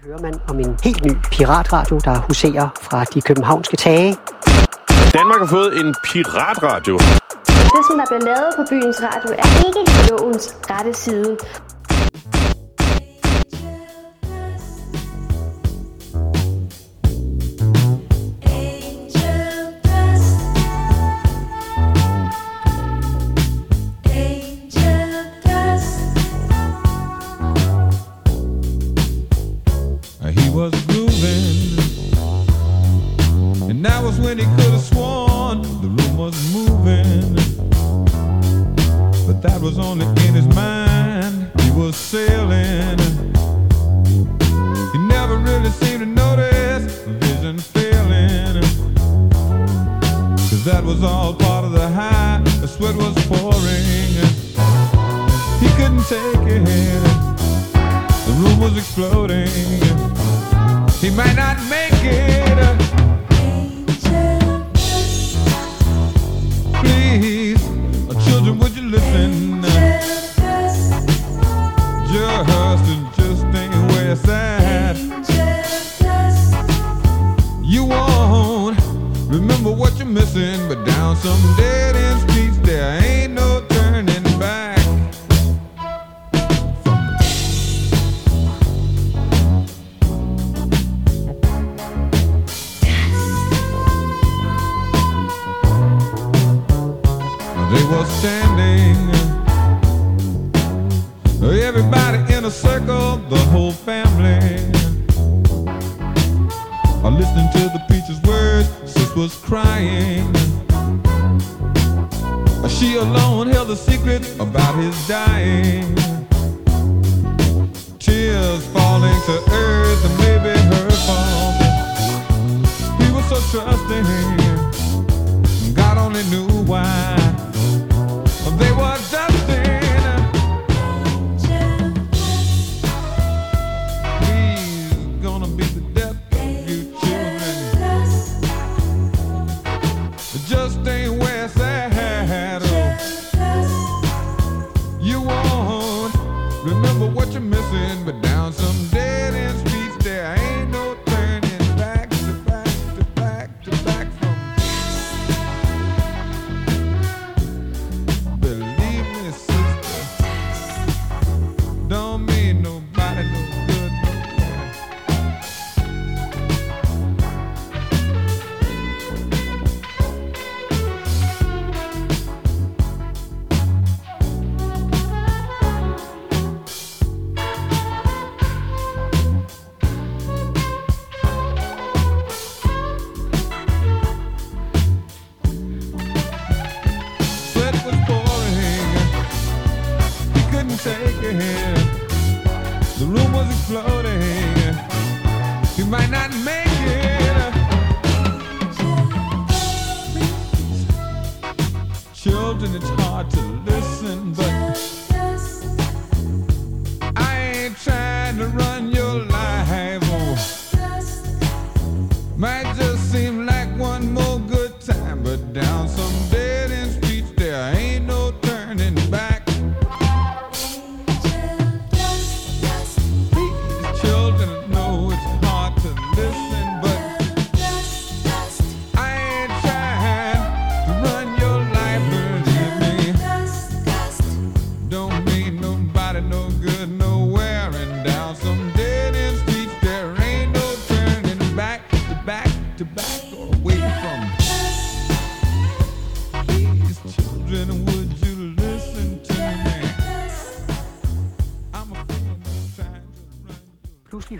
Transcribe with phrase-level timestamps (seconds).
[0.00, 4.16] hører man om en helt ny piratradio, der huserer fra de københavnske tage.
[5.18, 6.94] Danmark har fået en piratradio.
[7.74, 11.36] Det, som der bliver lavet på byens radio, er ikke lovens rette side.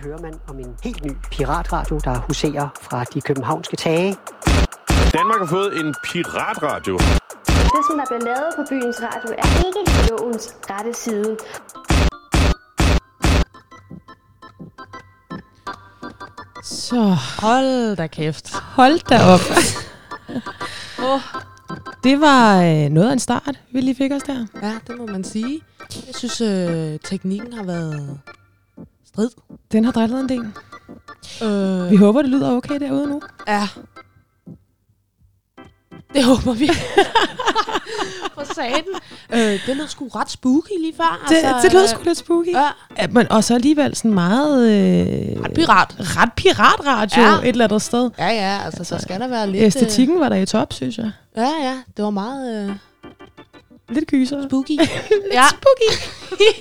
[0.03, 4.15] hører man om en helt ny piratradio, der huserer fra de københavnske tage.
[5.13, 6.97] Danmark har fået en piratradio.
[7.75, 11.37] Det, som der bliver lavet på byens radio, er ikke lovens rette side.
[16.63, 17.17] Så.
[17.41, 18.53] Hold da kæft.
[18.53, 19.45] Hold da op.
[21.09, 21.21] oh.
[22.03, 24.45] Det var øh, noget af en start, vi lige fik os der.
[24.61, 25.61] Ja, det må man sige.
[26.07, 28.19] Jeg synes, øh, teknikken har været
[29.05, 29.29] strid.
[29.73, 30.45] Den har drillet en del.
[31.43, 31.91] Øh.
[31.91, 33.21] Vi håber, det lyder okay derude nu.
[33.47, 33.67] Ja.
[36.13, 36.69] Det håber vi.
[38.33, 38.83] For satan.
[39.33, 41.25] Øh, den er sgu ret spooky lige før.
[41.29, 42.53] Det, altså, det lød øh, sgu lidt spooky.
[42.53, 42.67] Ja.
[42.97, 43.07] ja.
[43.07, 44.69] men, og så alligevel sådan meget...
[44.71, 45.95] Øh, ret pirat.
[45.99, 47.37] Ret piratradio ja.
[47.37, 48.09] et eller andet sted.
[48.17, 49.63] Ja, ja, altså, altså så skal der være lidt...
[49.63, 51.11] Æstetikken øh, var der i top, synes jeg.
[51.37, 52.69] Ja, ja, det var meget...
[52.69, 52.75] Øh
[53.89, 54.47] Lidt gyser.
[54.47, 54.77] spooky.
[55.37, 55.43] ja.
[55.49, 56.09] spooky.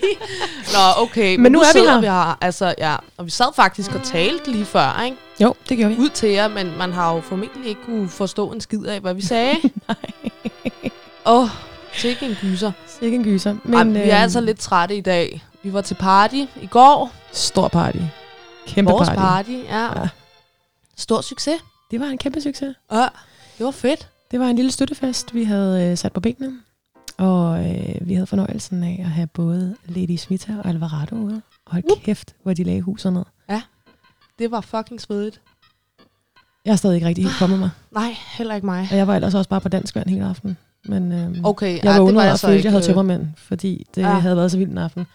[0.75, 1.37] Nå, okay.
[1.37, 2.01] Men nu er vi her.
[2.01, 2.39] Vi her.
[2.41, 5.17] Altså, ja, og vi sad faktisk og talte lige før, ikke?
[5.41, 6.01] Jo, det gjorde vi.
[6.01, 9.15] Ud til jer, men man har jo formentlig ikke kunne forstå en skid af, hvad
[9.15, 9.57] vi sagde.
[9.89, 9.97] Nej.
[11.27, 11.49] Åh, oh,
[11.93, 12.73] sikke en gyser.
[13.03, 13.53] Ikke en gyser.
[13.53, 15.45] Men, Men Ej, vi er øh, altså lidt trætte i dag.
[15.63, 17.13] Vi var til party i går.
[17.33, 17.99] Stor party.
[18.67, 19.21] Kæmpe Vores party.
[19.21, 20.01] party, ja.
[20.01, 20.09] Ja.
[20.97, 21.61] Stor succes.
[21.91, 22.77] Det var en kæmpe succes.
[22.93, 23.07] Ja,
[23.59, 24.09] det var fedt.
[24.31, 26.59] Det var en lille støttefest, vi havde øh, sat på benene.
[27.23, 31.43] Og øh, vi havde fornøjelsen af at have både Lady Smita og Alvarado ude.
[31.67, 33.23] Og hold kæft, hvor de lagde huset ned.
[34.39, 35.41] Det var fucking svedigt.
[36.65, 37.71] Jeg har stadig ikke rigtig helt kommet mig.
[37.91, 38.89] Nej, heller ikke mig.
[38.91, 40.57] Og jeg var ellers også bare på dansk vand hele aften.
[40.85, 42.67] Men øh, Okay, jeg var det undret var og følte, ikke.
[42.67, 44.09] jeg havde øh, tømmermænd, fordi det Ja.
[44.09, 45.07] havde været så vildt en aften.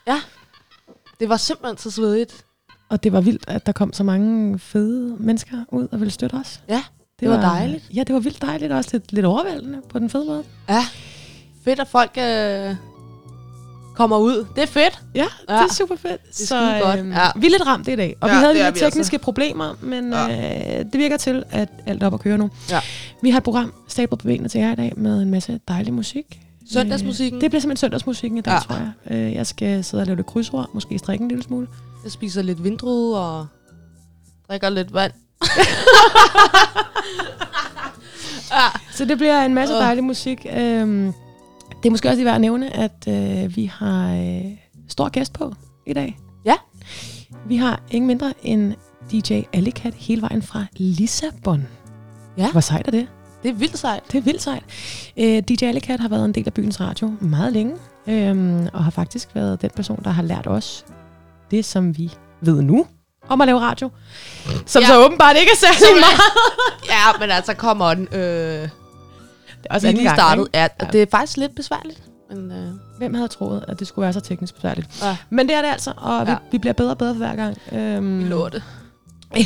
[1.19, 2.45] Det var simpelthen så svedigt.
[2.89, 6.33] Og det var vildt, at der kom så mange fede mennesker ud og ville støtte
[6.33, 6.61] os.
[6.69, 6.83] Ja,
[7.19, 7.89] det var dejligt.
[7.95, 10.43] Ja, det var vildt dejligt og også lidt, lidt overvældende på den fede måde.
[10.69, 10.85] Ja,
[11.67, 12.75] fedt at folk øh,
[13.95, 14.45] kommer ud.
[14.55, 15.01] Det er fedt.
[15.15, 15.53] Ja, ja.
[15.55, 16.11] det er super fedt.
[16.13, 16.99] er skide godt.
[16.99, 17.27] øhm, Ja.
[17.35, 18.85] Vi er lidt ramt i dag, og Ja, vi havde det lidt altså.
[18.85, 20.79] tekniske problemer, men Ja.
[20.79, 22.49] øh, det virker til, at alt er op at køre nu.
[22.69, 22.79] Ja.
[23.21, 25.93] Vi har et program stablet på benene til jer i dag med en masse dejlig
[25.93, 26.39] musik.
[26.73, 27.37] Søndagsmusikken.
[27.37, 28.55] Øh, det bliver simpelthen søndagsmusikken i dag, Ja.
[28.55, 28.61] ja.
[28.61, 28.91] tror jeg.
[29.27, 31.67] Øh, jeg skal sidde og lave lidt krydsord, måske strikke en lille smule.
[32.03, 33.47] Jeg spiser lidt vindrude og
[34.49, 35.11] drikker lidt vand.
[38.91, 40.45] Så det bliver en masse dejlig musik.
[40.53, 41.13] Øhm,
[41.83, 44.51] det er måske også lige værd at nævne, at øh, vi har øh,
[44.87, 45.53] stor gæst på
[45.85, 46.17] i dag.
[46.45, 46.53] Ja.
[47.45, 48.73] Vi har ingen mindre end
[49.11, 51.67] DJ Alicat hele vejen fra Lissabon.
[52.37, 52.51] Ja.
[52.51, 53.07] Hvor sejt er det?
[53.43, 54.03] Det er vildt sejt.
[54.11, 54.63] Det er vildt sejt.
[55.17, 57.75] Øh, DJ Alicat har været en del af byens radio meget længe,
[58.07, 60.85] øhm, og har faktisk været den person, der har lært os
[61.51, 62.85] det, som vi ved nu
[63.29, 63.89] om at lave radio.
[64.65, 64.87] Som Ja.
[64.87, 66.21] så åbenbart ikke er særlig meget.
[66.93, 68.07] Ja, men altså, come on.
[68.13, 68.69] Øh,
[69.63, 70.47] Det er også lige gang, startet.
[70.53, 70.87] Ja, Ja.
[70.91, 72.03] det er faktisk lidt besværligt.
[72.29, 72.67] Men øh,
[72.97, 75.03] Hvem havde troet, at det skulle være så teknisk besværligt?
[75.03, 75.17] Ja.
[75.29, 76.37] Men det er det altså, og vi, Ja.
[76.51, 77.57] vi bliver bedre og bedre for hver gang.
[77.71, 78.63] Øhm, vi lå det.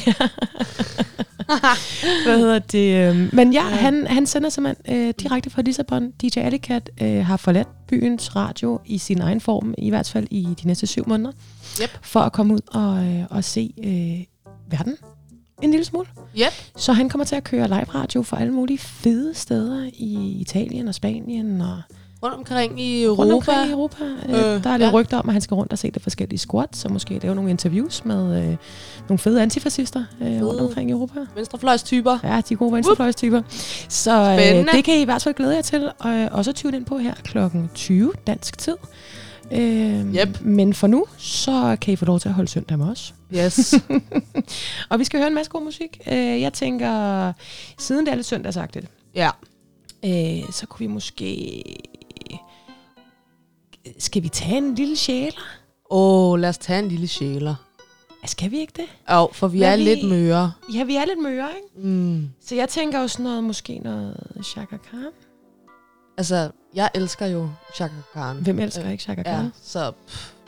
[2.25, 3.09] Hvad hedder det?
[3.09, 6.11] øhm, Men ja, han, han sender simpelthen øh, direkte fra Lissabon.
[6.11, 10.47] DJ Alicat øh, har forladt byens radio i sin egen form, i hvert fald i
[10.61, 11.31] de næste syv måneder,
[11.81, 11.89] Yep.
[12.01, 14.47] for at komme ud og, øh, og se øh,
[14.77, 14.97] verden
[15.61, 16.05] en lille smule.
[16.37, 16.51] Yep.
[16.77, 20.87] Så han kommer til at køre live radio for alle mulige fede steder i Italien
[20.87, 21.81] og Spanien og
[22.23, 23.21] Rundt omkring i Europa.
[23.21, 24.03] rundt omkring i Europa.
[24.03, 24.91] Øh, Øh, der er lidt ja.
[24.93, 27.49] rygter om, at han skal rundt og se de forskellige squats, og måske lave nogle
[27.49, 28.57] interviews med øh,
[29.09, 31.19] nogle fede antifascister øh, rundt omkring i Europa.
[31.35, 32.17] Venstrefløjstyper.
[32.23, 33.41] Ja, de gode venstrefløjstyper.
[33.89, 36.77] Så øh, det kan I i hvert fald glæde jer til, og øh, også tune
[36.77, 38.75] ind på her klokken 20 dansk tid.
[39.51, 40.41] Øh, Yep.
[40.41, 43.13] Men for nu, så kan I få lov til at holde søndag med os.
[43.35, 43.73] Yes.
[44.89, 46.01] Og vi skal høre en masse god musik.
[46.07, 47.33] Øh, jeg tænker,
[47.79, 49.29] siden det er lidt søndagsagtigt, ja.
[50.05, 51.63] øh, så kunne vi måske...
[53.99, 55.41] Skal vi tage en lille sjæler?
[55.91, 57.55] Åh, oh, lad os tage en lille sjæler.
[58.25, 58.85] Skal vi ikke det?
[59.15, 60.51] Jo, for vi Hvad er vi- lidt møre.
[60.73, 61.87] Ja, vi er lidt møre, ikke?
[61.87, 62.29] Mm.
[62.45, 65.09] Så jeg tænker jo sådan noget, måske noget Chaka Khan.
[66.17, 68.35] Altså, jeg elsker jo Chaka Khan.
[68.37, 69.43] Hvem elsker ikke Chaka Khan?
[69.45, 69.91] Ja, så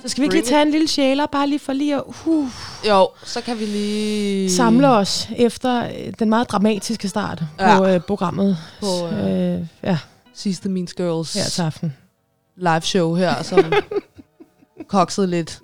[0.04, 2.48] Så skal vi ikke lige tage en lille sjæler, bare lige for lige at uh,
[2.88, 4.52] jo, så kan vi lige...
[4.52, 7.78] samle os efter øh, den meget dramatiske start Ja.
[7.78, 8.58] på øh, programmet.
[8.80, 9.98] På, øh, øh, ja,
[10.34, 11.94] sidste Mean Girls her til aften.
[12.56, 13.74] live show her, som
[14.88, 15.60] koksede lidt.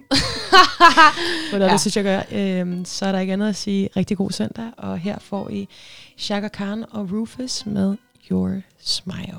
[1.50, 1.72] Hvordan Ja.
[1.74, 2.22] det synes jeg gør.
[2.32, 5.68] Øhm, så er der ikke andet at sige rigtig god søndag, og her får I
[6.18, 7.96] Chaka Khan og Rufus med
[8.32, 9.38] Your Smile.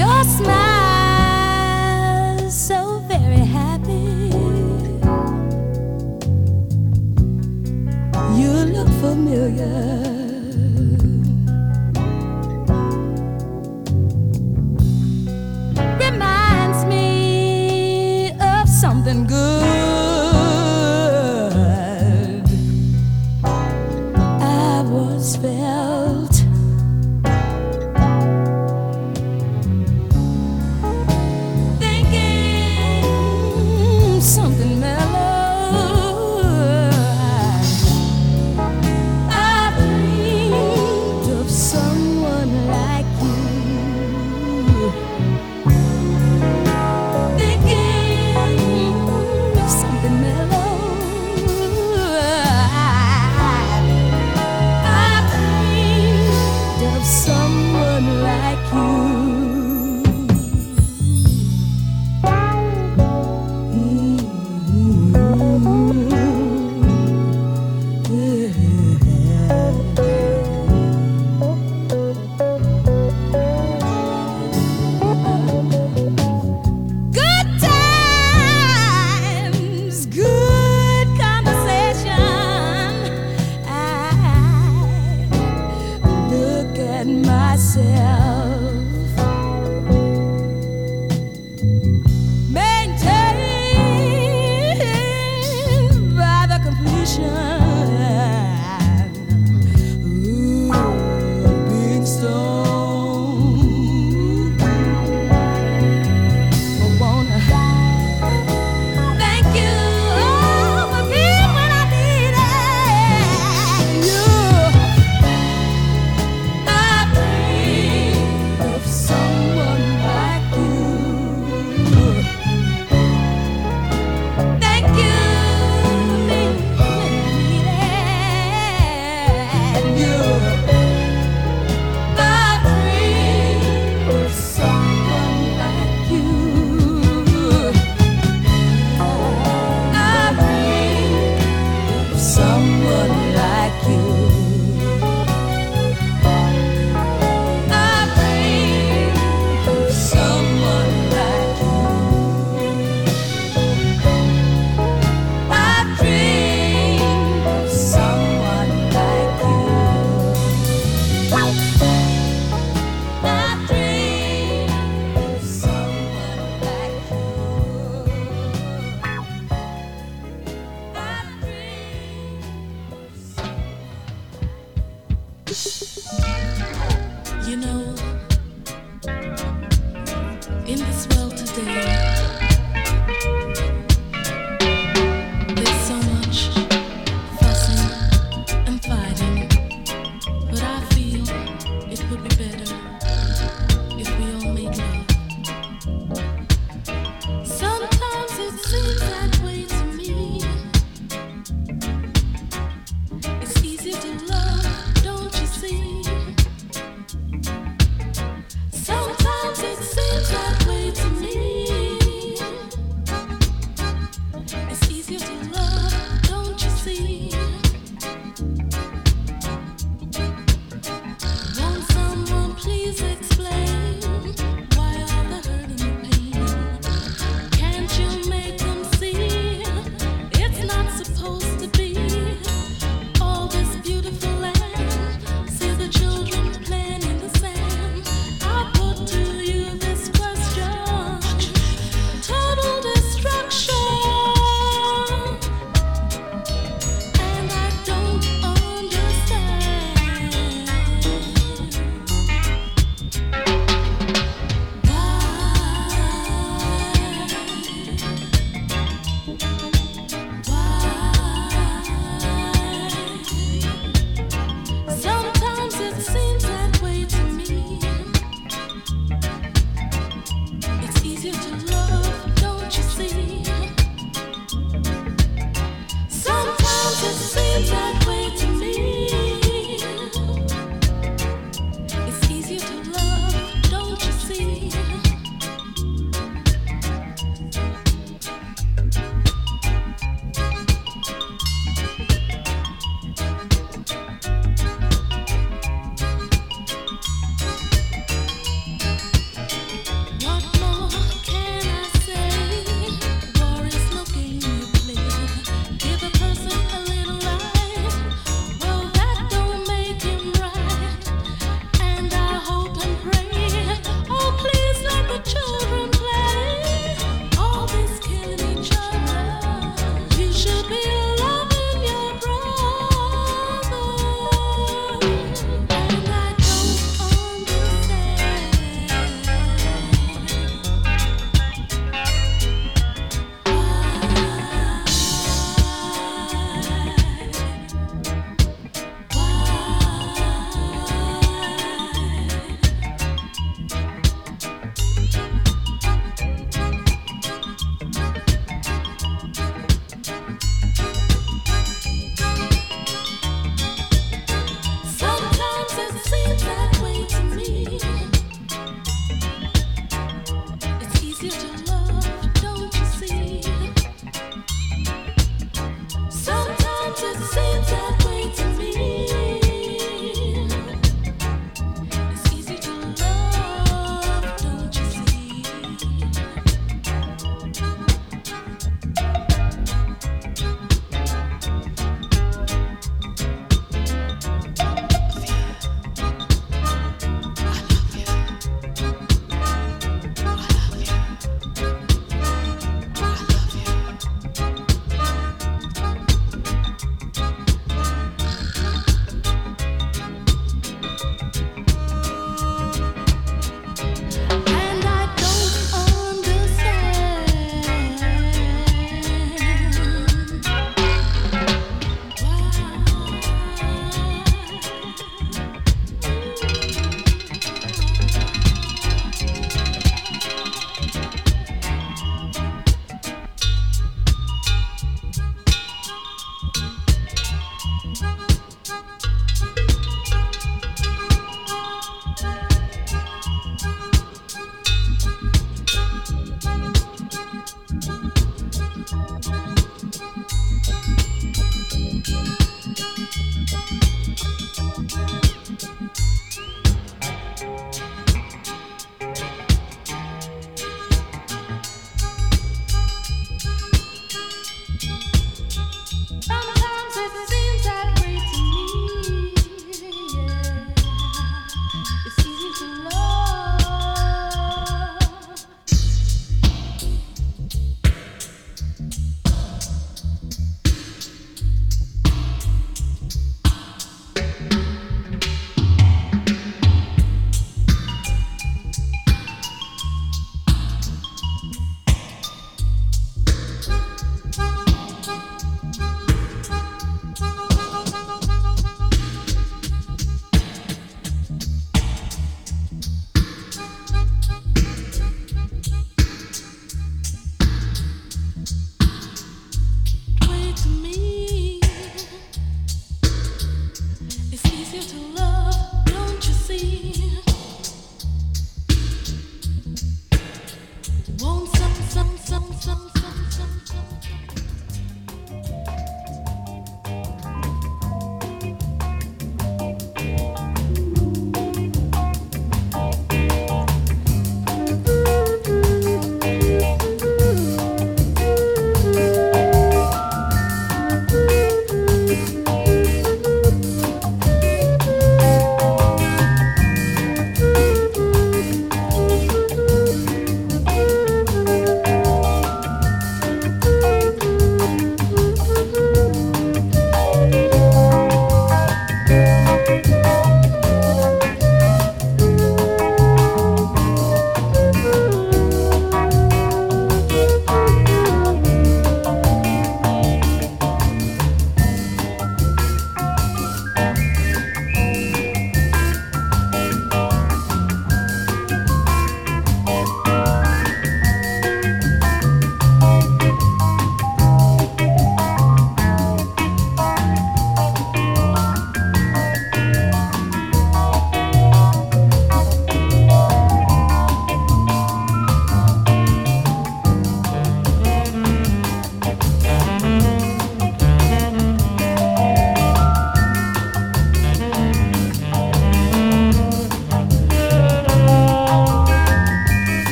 [0.00, 1.60] Your smile
[2.50, 4.32] so very happy.
[8.40, 9.99] You look familiar.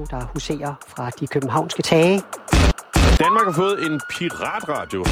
[0.00, 2.22] Radio, der huserer fra de københavnske tage.
[3.18, 5.02] Danmark har fået en piratradio.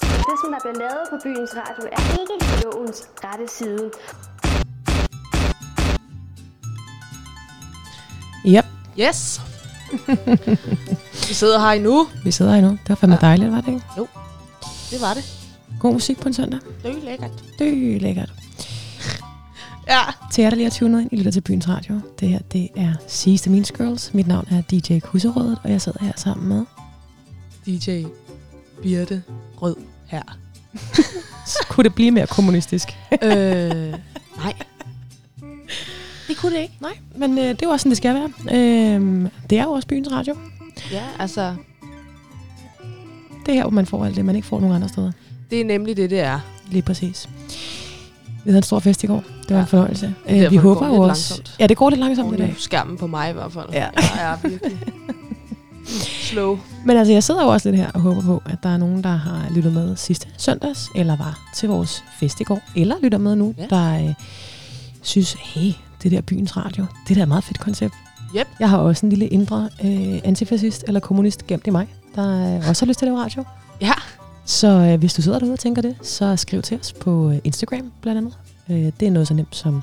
[0.00, 3.90] Det, som der bliver lavet på byens radio, er ikke lovens rette side.
[8.46, 8.64] Yep,
[9.00, 9.40] Yes.
[11.28, 12.06] Vi sidder her endnu.
[12.24, 12.68] vi sidder her nu.
[12.68, 13.26] Det var fandme ja.
[13.26, 13.82] dejligt, var det ikke?
[14.90, 15.24] Det var det.
[15.80, 16.60] God musik på en søndag.
[16.82, 17.30] Det er lækkert.
[17.58, 18.37] Det er lækkert.
[19.88, 20.00] Ja.
[20.32, 22.00] Til jer, der lige har tunet ind, I lytter til Byens Radio.
[22.20, 24.14] Det her, det er Sidste Means Girls.
[24.14, 26.64] Mit navn er DJ Kusserødet, og jeg sidder her sammen med...
[27.66, 28.02] DJ
[28.82, 29.22] Birte
[29.62, 30.22] Rød her.
[31.70, 32.88] Kunne det blive mere kommunistisk?
[33.22, 33.30] øh,
[34.36, 34.52] nej.
[36.28, 36.74] Det kunne det ikke.
[36.80, 38.30] Nej, men øh, det er jo også sådan, det skal være.
[38.56, 40.36] Øh, det er jo også Byens Radio.
[40.92, 41.54] Ja, altså,
[43.46, 45.12] Det er her, hvor man får alt det, man ikke får nogen andre steder.
[45.50, 46.40] det er nemlig det, det er.
[46.70, 47.28] Lige præcis.
[48.48, 49.14] Vi havde en stor fest i går.
[49.42, 49.60] Det var Ja.
[49.60, 50.14] en fornøjelse.
[50.28, 51.34] Øh, derfor, vi det håber jo lidt også...
[51.34, 51.56] langsomt.
[51.60, 52.54] Ja, det går lidt langsomt i dag.
[52.58, 53.66] skærmen på mig i hvert fald.
[53.72, 53.86] Ja.
[53.96, 54.78] Jeg er virkelig
[56.30, 56.58] slow.
[56.84, 59.02] Men altså, jeg sidder jo også lidt her og håber på, at der er nogen,
[59.04, 63.18] der har lyttet med sidste søndags, eller var til vores fest i går, eller lytter
[63.18, 63.66] med nu, ja.
[63.70, 64.14] der øh,
[65.02, 67.94] synes, hey, det der byens radio, det der er et meget fedt koncept.
[68.36, 68.46] Yep.
[68.60, 72.68] Jeg har også en lille indre øh, antifascist eller kommunist gemt i mig, der øh,
[72.68, 73.44] også har lyst til at lave radio.
[73.80, 73.92] Ja.
[74.48, 77.38] Så øh, hvis du sidder derude og tænker det, så skriv til os på øh,
[77.44, 78.34] Instagram blandt andet.
[78.70, 79.82] Øh, det er noget så nemt som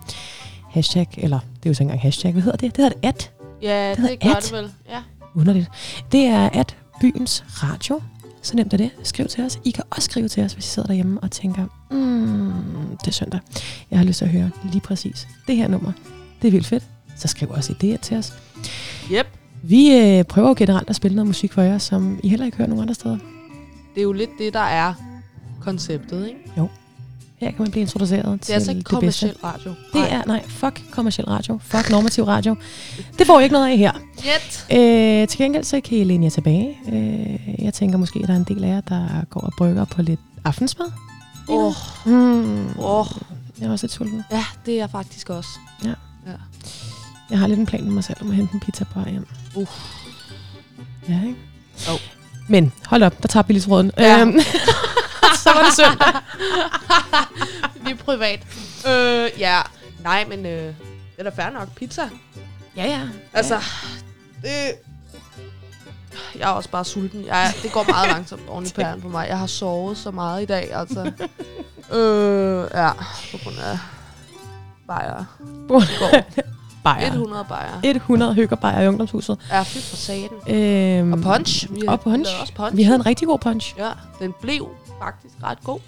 [0.70, 2.76] hashtag, eller det er jo så ikke engang hashtag, hvad hedder det?
[2.76, 4.44] Det hedder at Ja, Det det, gør at.
[4.44, 4.72] det vel.
[4.90, 5.02] Ja.
[5.36, 5.68] underligt.
[6.12, 8.02] Det er at byens radio.
[8.42, 8.90] Så nemt er det.
[9.04, 9.60] Skriv til os.
[9.64, 13.12] I kan også skrive til os, hvis I sidder derhjemme og tænker, mm, det er
[13.12, 13.40] søndag.
[13.92, 15.92] Jeg har lyst til at høre lige præcis det her nummer.
[16.42, 16.84] Det er vildt fedt.
[17.18, 18.34] Så skriv også idéer til os.
[19.12, 19.28] Yep.
[19.64, 22.58] Vi øh, prøver jo generelt at spille noget musik for jer, som I heller ikke
[22.58, 23.18] hører nogen andre steder.
[23.96, 24.94] Det er jo lidt det, der er
[25.62, 26.40] konceptet, ikke?
[27.38, 29.34] Her kan man blive introduceret Det til er altså ikke det bedste.
[29.44, 29.70] radio.
[29.94, 31.60] Det er, nej, fuck kommersiel radio.
[31.64, 32.56] Fuck normativ radio.
[33.20, 33.92] Det får I ikke noget af her.
[34.26, 34.66] Jet.
[35.22, 36.78] Øh, til gengæld så kan I læne jer tilbage.
[36.94, 39.86] Øh, jeg tænker måske, at der er en del af jer, der går og brygger
[39.86, 40.88] på lidt aftensmad.
[41.50, 41.74] Åh,
[42.06, 42.68] Mm.
[42.80, 43.06] åh.
[43.60, 44.24] Jeg er også lidt sulten.
[44.32, 45.50] Ja, det er jeg faktisk også.
[47.30, 49.28] Jeg har lidt en plan med mig selv om at hente en pizza på hjem.
[49.56, 49.68] Uh.
[51.10, 51.36] Ja, ikke?
[51.88, 51.94] Jo.
[52.48, 53.92] Men hold op, der tager vi lige tråden.
[53.98, 54.20] Ja.
[54.22, 54.40] Øhm,
[55.44, 56.22] så var det søndag.
[57.86, 58.40] Vi er privat.
[58.88, 59.62] Øh, ja.
[60.04, 60.76] Nej, men øh, det
[61.18, 61.76] er da fair nok.
[61.76, 62.10] Pizza.
[62.78, 63.02] Ja, ja.
[63.34, 63.62] Altså,
[64.42, 64.52] det...
[66.36, 67.26] Jeg er også bare sulten.
[67.26, 69.28] Jeg, det går meget langsomt oven i pæren på mig.
[69.30, 71.12] Jeg har sovet så meget i dag, altså.
[71.92, 72.92] øh, ja,
[73.32, 73.78] på grund af
[74.88, 75.26] bajer.
[76.86, 77.12] Bajer.
[77.12, 77.70] 100 bajer.
[77.84, 79.38] 100 hyggerbajer i ungdomshuset.
[79.52, 80.56] Ja, fy for saten.
[80.56, 81.68] Øhm, Og punch.
[81.74, 82.42] Vi, Og punch.
[82.42, 82.78] også punch.
[82.78, 83.76] Vi havde en rigtig god punch.
[83.78, 84.68] Ja, den blev
[85.04, 85.80] faktisk ret god.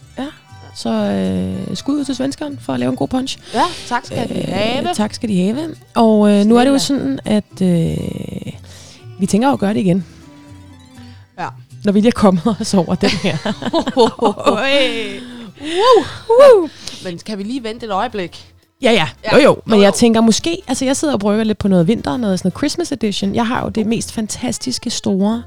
[0.75, 3.39] Så øh, skud ud til svenskeren for at lave en god punch.
[3.53, 4.93] Ja, tak skal vi have.
[4.93, 5.75] tak skal de have.
[5.95, 7.97] Og øh, nu er det jo sådan, at øh,
[9.19, 10.05] vi tænker at gøre det igen.
[11.39, 11.47] Ja.
[11.83, 13.37] Når vi lige er kommet os over den her.
[16.29, 16.69] Woo.
[17.03, 18.53] Men kan vi lige vente et øjeblik?
[18.81, 19.07] Ja, ja.
[19.33, 19.57] Jo, jo.
[19.65, 19.97] Men Jo, jeg jo.
[19.97, 20.61] tænker måske...
[20.67, 23.35] Altså, jeg sidder og brygger lidt på noget vinter, noget sådan noget Christmas edition.
[23.35, 25.43] Jeg har jo det mest fantastiske, store,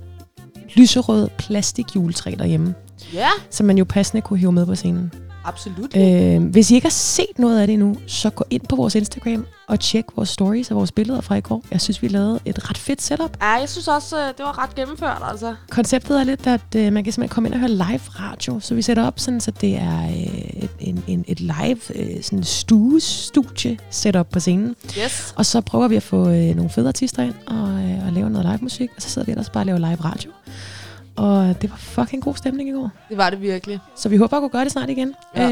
[0.74, 2.74] lyserøde plastik juletræ derhjemme,
[3.14, 5.12] Ja, som man jo passende kunne hive med på scenen.
[5.44, 5.96] Absolut.
[5.96, 8.94] Øh, hvis I ikke har set noget af det endnu, så gå ind på vores
[8.94, 11.64] Instagram og tjek vores stories og vores billeder fra i går.
[11.70, 13.36] Jeg synes, vi lavede et ret fedt setup.
[13.40, 15.54] Ja, jeg synes også, øh, det var ret gennemført, altså.
[15.70, 18.60] Konceptet er lidt, at øh, man kan simpelthen komme ind og høre live radio.
[18.60, 22.22] Så vi sætter op sådan, så det er øh, et, en, en, et live øh,
[22.22, 24.76] sådan stue, studie setup på scenen.
[25.04, 25.34] Yes.
[25.36, 28.30] Og så prøver vi at få øh, nogle fede artister ind og, øh, og lave
[28.30, 28.90] noget live musik.
[28.96, 30.30] Og så sidder vi ellers bare og laver live radio.
[31.16, 32.90] Og det var fucking god stemning i går.
[33.08, 33.78] Det var det virkelig.
[33.96, 35.14] Så vi håber at kunne gøre det snart igen.
[35.36, 35.50] Ja.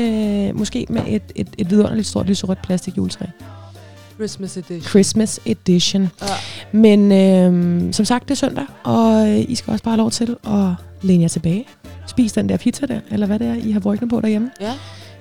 [0.48, 3.24] Øh, måske med et, et, et vidunderligt stort lyserødt plastik juletræ.
[4.14, 4.82] Christmas edition.
[4.82, 6.10] Christmas edition.
[6.22, 6.26] Ja.
[6.72, 10.36] Men øh, som sagt, det er søndag, og I skal også bare have lov til
[10.46, 10.68] at
[11.02, 11.64] læne jer tilbage.
[12.06, 14.50] Spis den der pizza der, eller hvad det er, I har brygget på derhjemme.
[14.60, 14.72] Ja.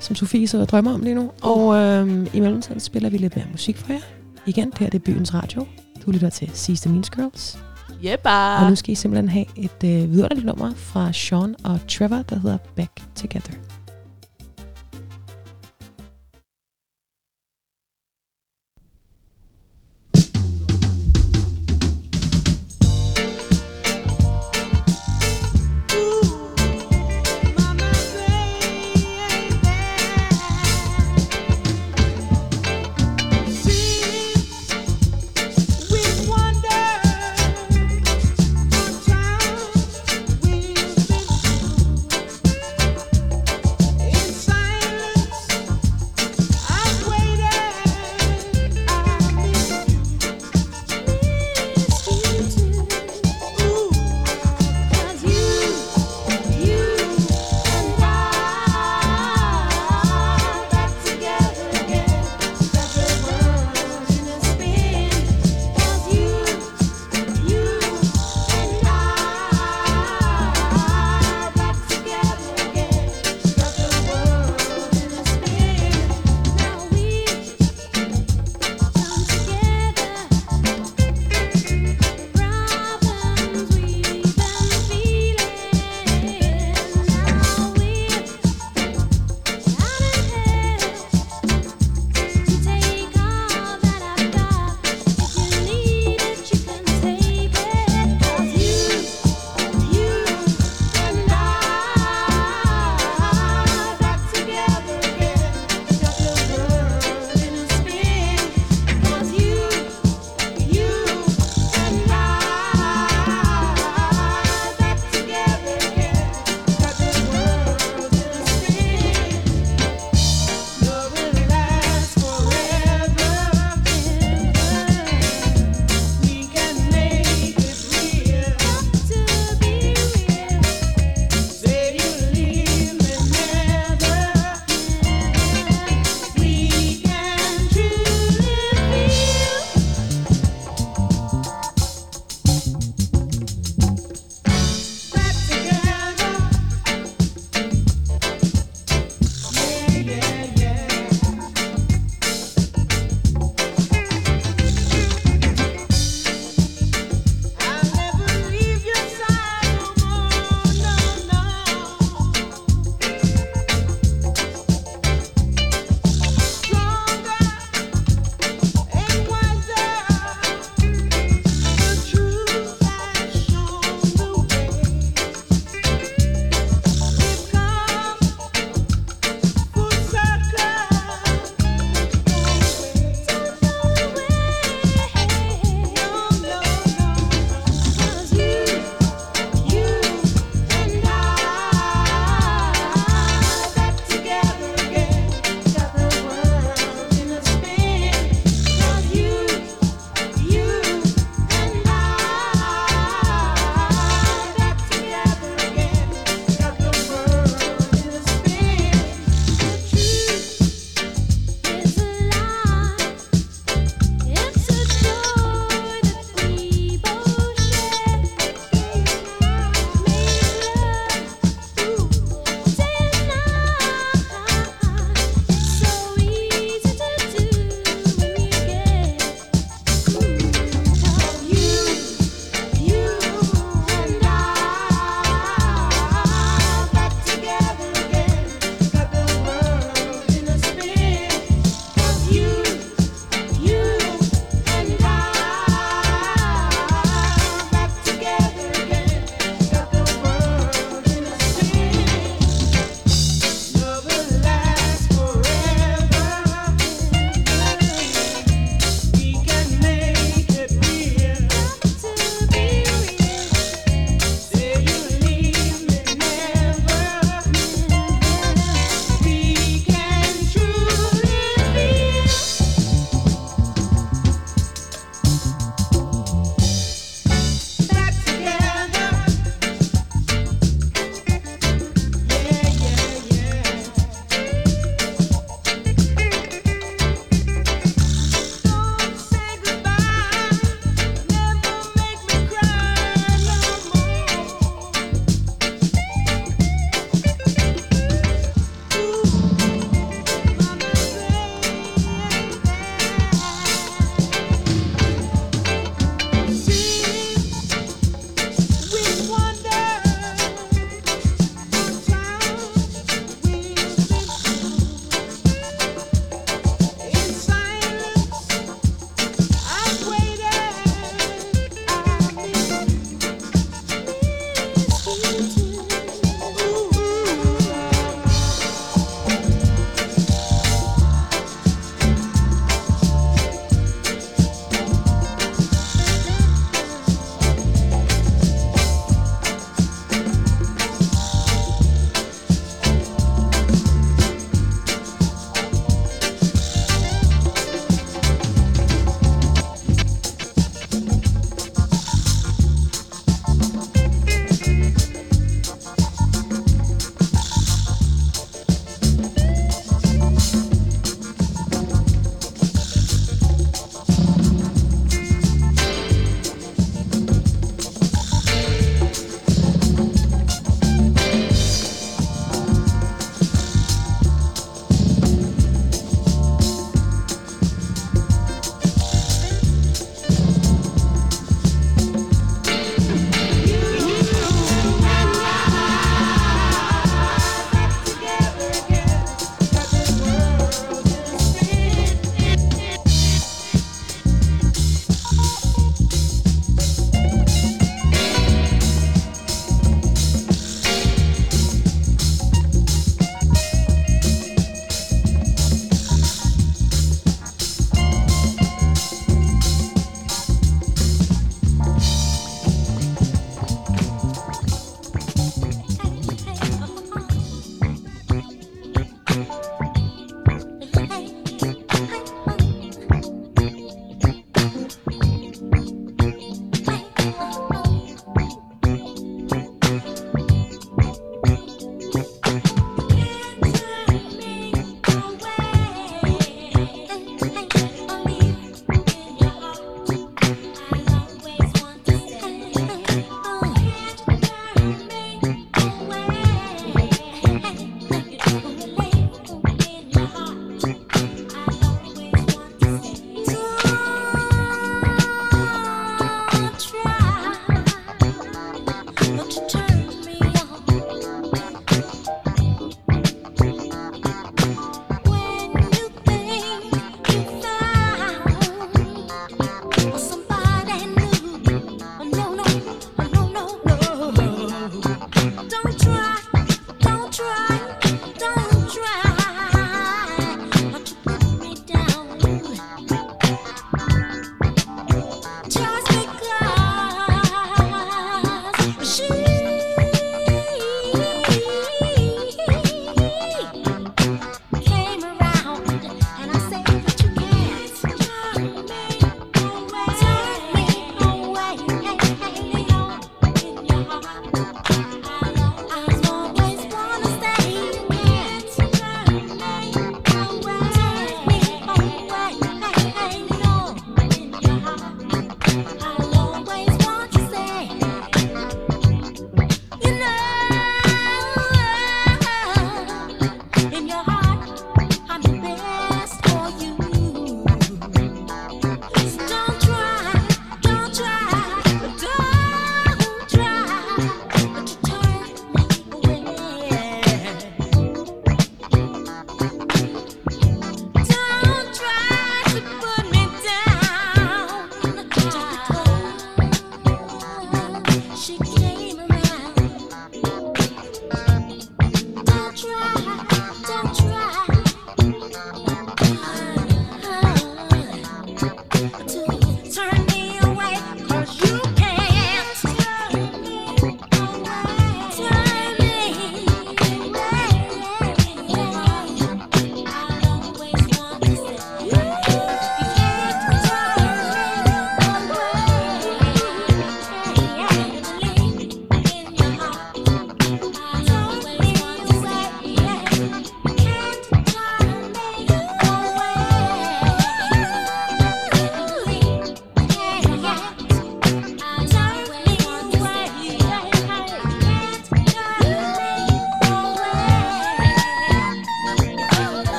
[0.00, 1.30] Som Sofie sidder og drømmer om lige nu.
[1.42, 4.00] Og øh, i mellemtiden spiller vi lidt mere musik for jer.
[4.46, 5.66] Igen, det her det er Byens Radio.
[6.06, 7.58] Du lytter til Sidste Means Girls.
[8.04, 8.56] Jeppa.
[8.64, 12.38] Og nu skal I simpelthen have et øh, vidunderligt nummer fra Sean og Trevor, der
[12.38, 13.52] hedder Back Together.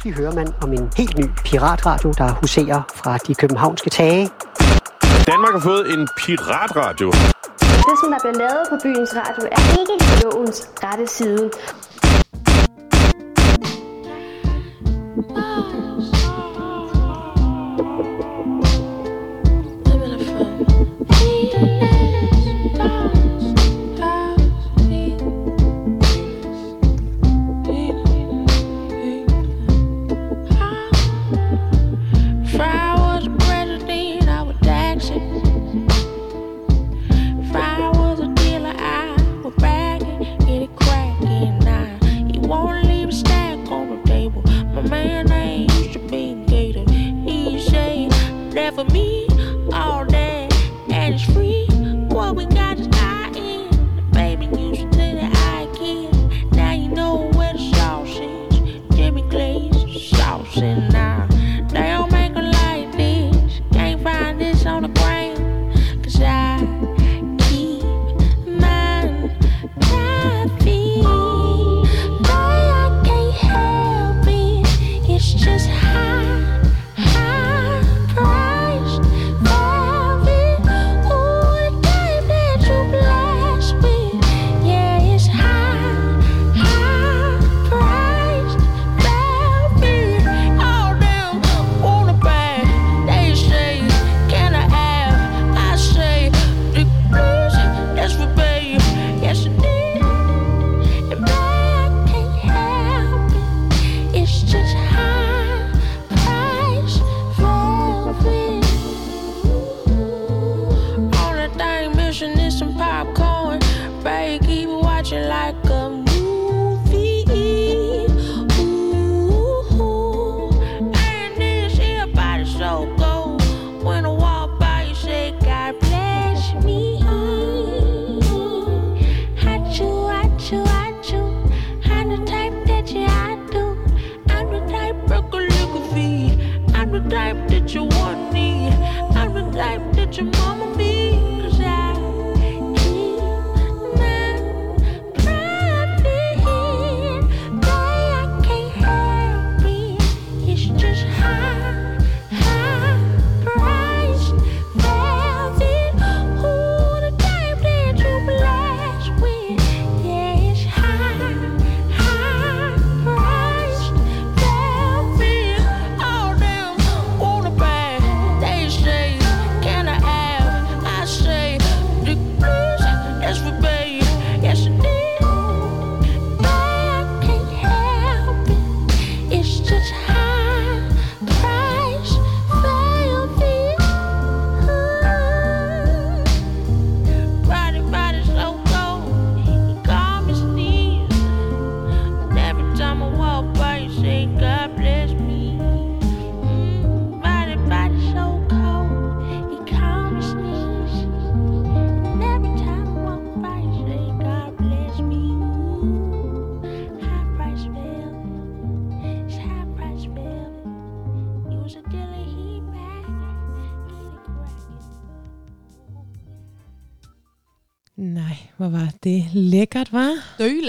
[0.00, 4.30] Pludselig hører man om en helt ny piratradio, der huserer fra de københavnske tage.
[5.26, 7.10] Danmark har fået en piratradio.
[7.88, 11.50] Det, som der bliver lavet på byens radio, er ikke lovens rette side.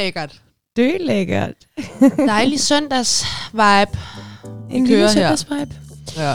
[0.01, 0.41] lækkert.
[0.75, 1.53] Det er lækkert.
[2.27, 3.97] Dejlig søndags-vibe.
[4.71, 5.73] En lille søndags-vibe.
[6.17, 6.33] Ja.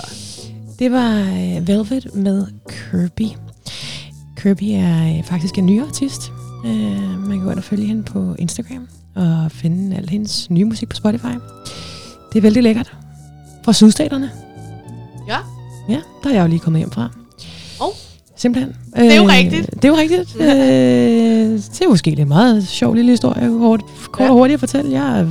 [0.79, 3.29] Det var øh, Velvet med Kirby.
[4.37, 6.33] Kirby er øh, faktisk en ny artist.
[6.67, 10.65] Øh, man kan gå ind og følge hende på Instagram og finde al hendes nye
[10.65, 11.35] musik på Spotify.
[12.33, 12.93] Det er vældig lækkert.
[13.65, 14.31] Fra sydstaterne.
[15.29, 15.39] Ja.
[15.89, 17.09] Ja, der er jeg jo lige kommet hjem fra.
[17.81, 17.93] Og?
[18.37, 18.77] Simpelthen.
[18.97, 19.71] Det er jo øh, rigtigt.
[19.75, 20.35] Det er jo rigtigt.
[20.35, 20.41] Mm.
[20.41, 23.81] øh, det er måske en meget sjov lille historie, kort,
[24.11, 24.31] kort ja.
[24.31, 24.93] og hurtigt at fortælle.
[24.93, 25.27] Jeg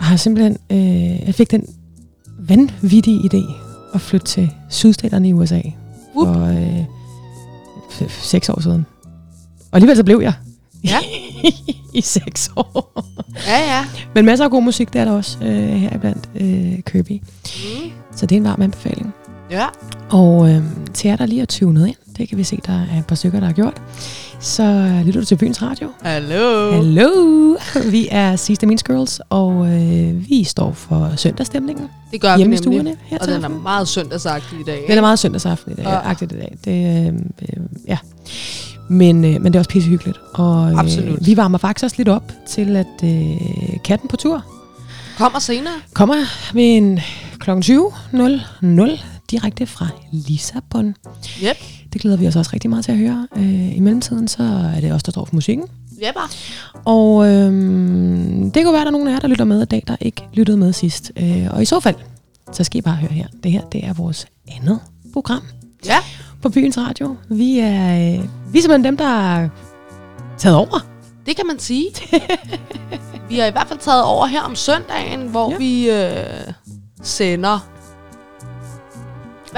[0.00, 1.66] har simpelthen, øh, jeg fik den
[2.38, 3.52] vanvittige idé
[3.94, 5.60] at flytte til sydstaterne i USA.
[6.16, 6.34] Whoop.
[6.34, 8.86] For øh, seks år siden.
[9.70, 10.32] Og alligevel så blev jeg.
[10.84, 10.98] Ja.
[11.94, 13.04] I seks år.
[13.46, 13.84] ja, ja.
[14.14, 17.12] Men masser af god musik, det er der også øh, her iblandt øh, Kirby.
[17.12, 17.90] Mm.
[18.16, 19.14] Så det er en varm anbefaling.
[19.50, 19.66] Ja.
[20.10, 20.62] Og øh,
[20.94, 23.14] til jer, der lige er tunet ind, det kan vi se, der er et par
[23.16, 23.82] stykker, der har gjort,
[24.40, 25.88] så lytter du til Byens Radio.
[26.02, 26.72] Hallo.
[26.72, 27.56] Hallo!
[27.90, 32.96] Vi er Sidste Means Girls, og øh, vi står for søndagsstemningen Det gør vi nemlig.
[33.04, 34.84] her Og den er meget søndagsagtig i dag.
[34.88, 36.10] Den er meget søndagsaften i dag, Ja.
[36.10, 36.56] agtigt i dag.
[36.64, 37.98] Det, øh, øh, ja.
[38.88, 40.18] Men, øh, men det er også pissehyggeligt.
[40.34, 41.26] Og øh, Absolut.
[41.26, 43.36] vi varmer faktisk også lidt op til, at øh,
[43.84, 44.44] katten på tur
[45.18, 45.72] Kommer senere.
[45.92, 46.14] kommer
[46.54, 47.00] ved en
[47.38, 47.50] kl.
[47.50, 49.00] 20.00
[49.30, 50.94] direkte fra Lissabon.
[51.44, 51.56] Yep.
[51.92, 53.28] Det glæder vi os også rigtig meget til at høre.
[53.36, 54.42] Øh, I mellemtiden så
[54.76, 55.66] er det os, der står for musikken.
[56.00, 56.28] Ja, bare.
[56.84, 59.64] Og øhm, det kunne være, at der er nogen af jer, der lytter med i
[59.64, 61.12] dag, der ikke lyttede med sidst.
[61.16, 61.94] Øh, og i så fald,
[62.52, 63.26] så skal I bare høre her.
[63.42, 64.26] Det her, det er vores
[64.56, 64.80] andet
[65.12, 65.42] program
[65.86, 65.96] Ja.
[66.42, 67.16] på Byens Radio.
[67.28, 69.48] Vi er, øh, vi er simpelthen dem, der er
[70.38, 70.86] taget over.
[71.26, 71.86] Det kan man sige.
[73.28, 75.56] vi har i hvert fald taget over her om søndagen, hvor ja.
[75.58, 76.52] vi øh,
[77.02, 77.68] sender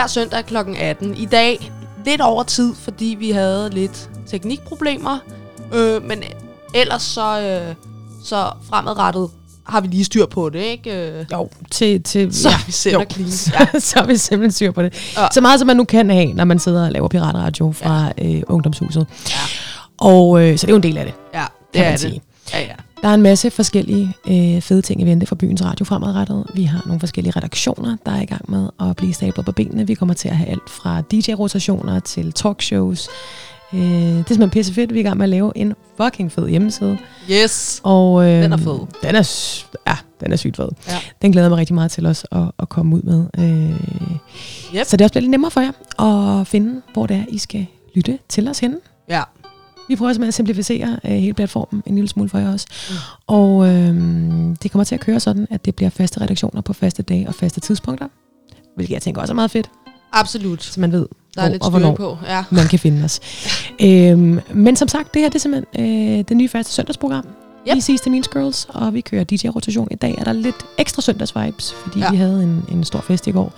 [0.01, 0.57] hver søndag kl.
[0.77, 1.17] 18.
[1.17, 1.73] I dag
[2.07, 5.19] lidt over tid, fordi vi havde lidt teknikproblemer.
[5.75, 6.23] Øh, men
[6.75, 7.75] ellers så, øh,
[8.25, 9.31] så fremadrettet
[9.67, 11.09] har vi lige styr på det, ikke?
[11.11, 13.31] Øh, Jo, til, til så vi sender clean.
[13.73, 13.79] Ja.
[13.89, 15.15] så er vi simpelthen styr på det.
[15.17, 15.27] Ja.
[15.33, 18.27] Så meget som man nu kan have, når man sidder og laver piratradio fra ja.
[18.35, 19.07] øh, ungdomshuset.
[19.31, 19.35] Ja.
[19.99, 21.93] Og øh, så det er jo en del af det, Ja, det kan er man
[21.93, 22.01] det.
[22.01, 22.23] sige.
[22.53, 22.75] Ja, ja.
[23.03, 26.45] Der er en masse forskellige øh, fede ting i vente for byens radio fremadrettet.
[26.55, 29.87] Vi har nogle forskellige redaktioner, der er i gang med at blive stablet på benene.
[29.87, 33.09] Vi kommer til at have alt fra DJ-rotationer til talkshows.
[33.73, 34.95] Øh, det er simpelthen pisse fedt.
[34.95, 36.99] Vi er i gang med at lave en fucking fed hjemmeside.
[37.31, 37.81] Yes.
[37.85, 38.79] Og, øh, Den er fed.
[39.03, 40.69] Den er, ja, den er sygt fed.
[40.89, 40.99] Ja.
[41.23, 43.25] Den glæder jeg mig rigtig meget til også at, at komme ud med.
[43.39, 43.71] Øh,
[44.77, 44.87] Yep.
[44.87, 47.67] Så det også bliver lidt nemmere for jer at finde, hvor det er, I skal
[47.95, 48.77] lytte til os henne.
[49.09, 49.23] Ja.
[49.91, 52.67] Vi prøver simpelthen at simplificere øh, hele platformen en lille smule for jer også.
[52.91, 52.97] Mm.
[53.27, 53.95] Og øh,
[54.63, 57.35] det kommer til at køre sådan, at det bliver faste redaktioner på faste dage og
[57.35, 58.09] faste tidspunkter.
[58.77, 59.71] Hvilket jeg tænker også er meget fedt,
[60.13, 60.63] Absolut.
[60.63, 62.19] så man ved, Der er hvor lidt og hvornår på.
[62.27, 62.45] Ja.
[62.51, 63.21] man kan finde os.
[63.87, 67.25] øhm, men som sagt, det her det er simpelthen øh, det nye faste søndagsprogram.
[67.69, 67.75] Yep.
[67.75, 69.89] Vi ses til Means Girls, og vi kører DJ-rotation.
[69.91, 71.99] I dag er der lidt ekstra søndagsvibes, fordi.
[71.99, 72.11] Ja.
[72.11, 73.53] vi havde en, en stor fest i går.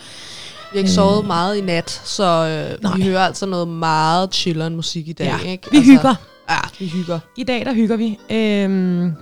[0.73, 0.95] Vi har ikke Øh.
[0.95, 2.97] sovet meget i nat, så øh, Nej.
[2.97, 5.25] vi hører altså noget meget chilleren musik i dag.
[5.27, 5.69] Ja, ikke?
[5.71, 6.15] Vi altså, hygger.
[6.51, 7.19] Ja, vi hygger.
[7.37, 8.19] I dag, der hygger vi.
[8.31, 9.13] Øhm,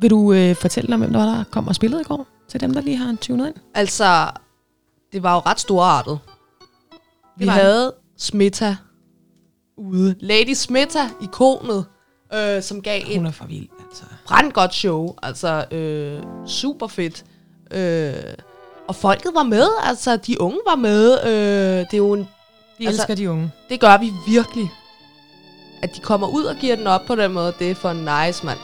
[0.00, 2.26] vil du øh, fortælle om, hvem der var, der kom og spillede i går?
[2.48, 3.54] Til dem, der lige har tunet ind.
[3.74, 4.30] Altså,
[5.12, 6.18] det var jo ret storartet.
[7.38, 7.52] Vi det.
[7.52, 8.76] havde Smita
[9.76, 10.14] ude.
[10.20, 11.84] Lady Smita, ikonet,
[12.34, 14.04] øh, som gav Hun er for vild, altså.
[14.26, 15.14] brandgodt show.
[15.22, 17.24] Altså, øh, super fedt.
[17.70, 18.12] Øh,
[18.88, 21.18] og folket var med, altså de unge var med.
[21.24, 21.30] Øh,
[21.78, 22.28] det er jo en
[22.78, 23.50] Vi Altså- elsker de unge.
[23.68, 24.70] Det gør vi virkelig.
[25.82, 28.46] At de kommer ud og giver den op på den måde, det er for nice,
[28.46, 28.58] mand.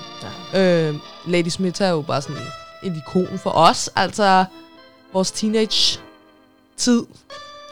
[0.54, 0.88] Ja.
[0.88, 0.94] Øh,
[1.26, 2.36] Lady Smith er jo bare sådan
[2.82, 3.90] en ikon for os.
[3.96, 4.44] Altså,
[5.12, 7.02] vores teenage-tid.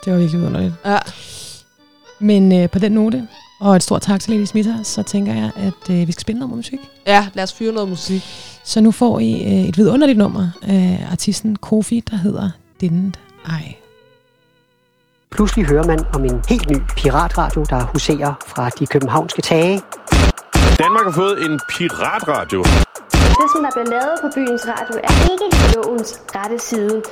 [0.04, 0.74] Det var virkelig underligt.
[0.84, 0.98] Ja.
[2.18, 3.28] Men øh, på den note,
[3.60, 6.38] og et stort tak til Lady Smitter, så tænker jeg, at øh, vi skal spille
[6.38, 6.78] noget musik.
[7.06, 8.22] ja, lad os fyre noget musik.
[8.70, 12.50] Så nu får I øh, et vidunderligt nummer af artisten Kofi, der hedder
[12.82, 13.18] Didn't
[13.62, 13.76] I.
[15.30, 19.80] Pludselig hører man om en helt ny piratradio, der huserer fra de københavnske tage.
[20.78, 22.62] Danmark har fået en piratradio.
[23.40, 27.02] Det, som der bliver lavet på byens radio, er ikke lovens rette side.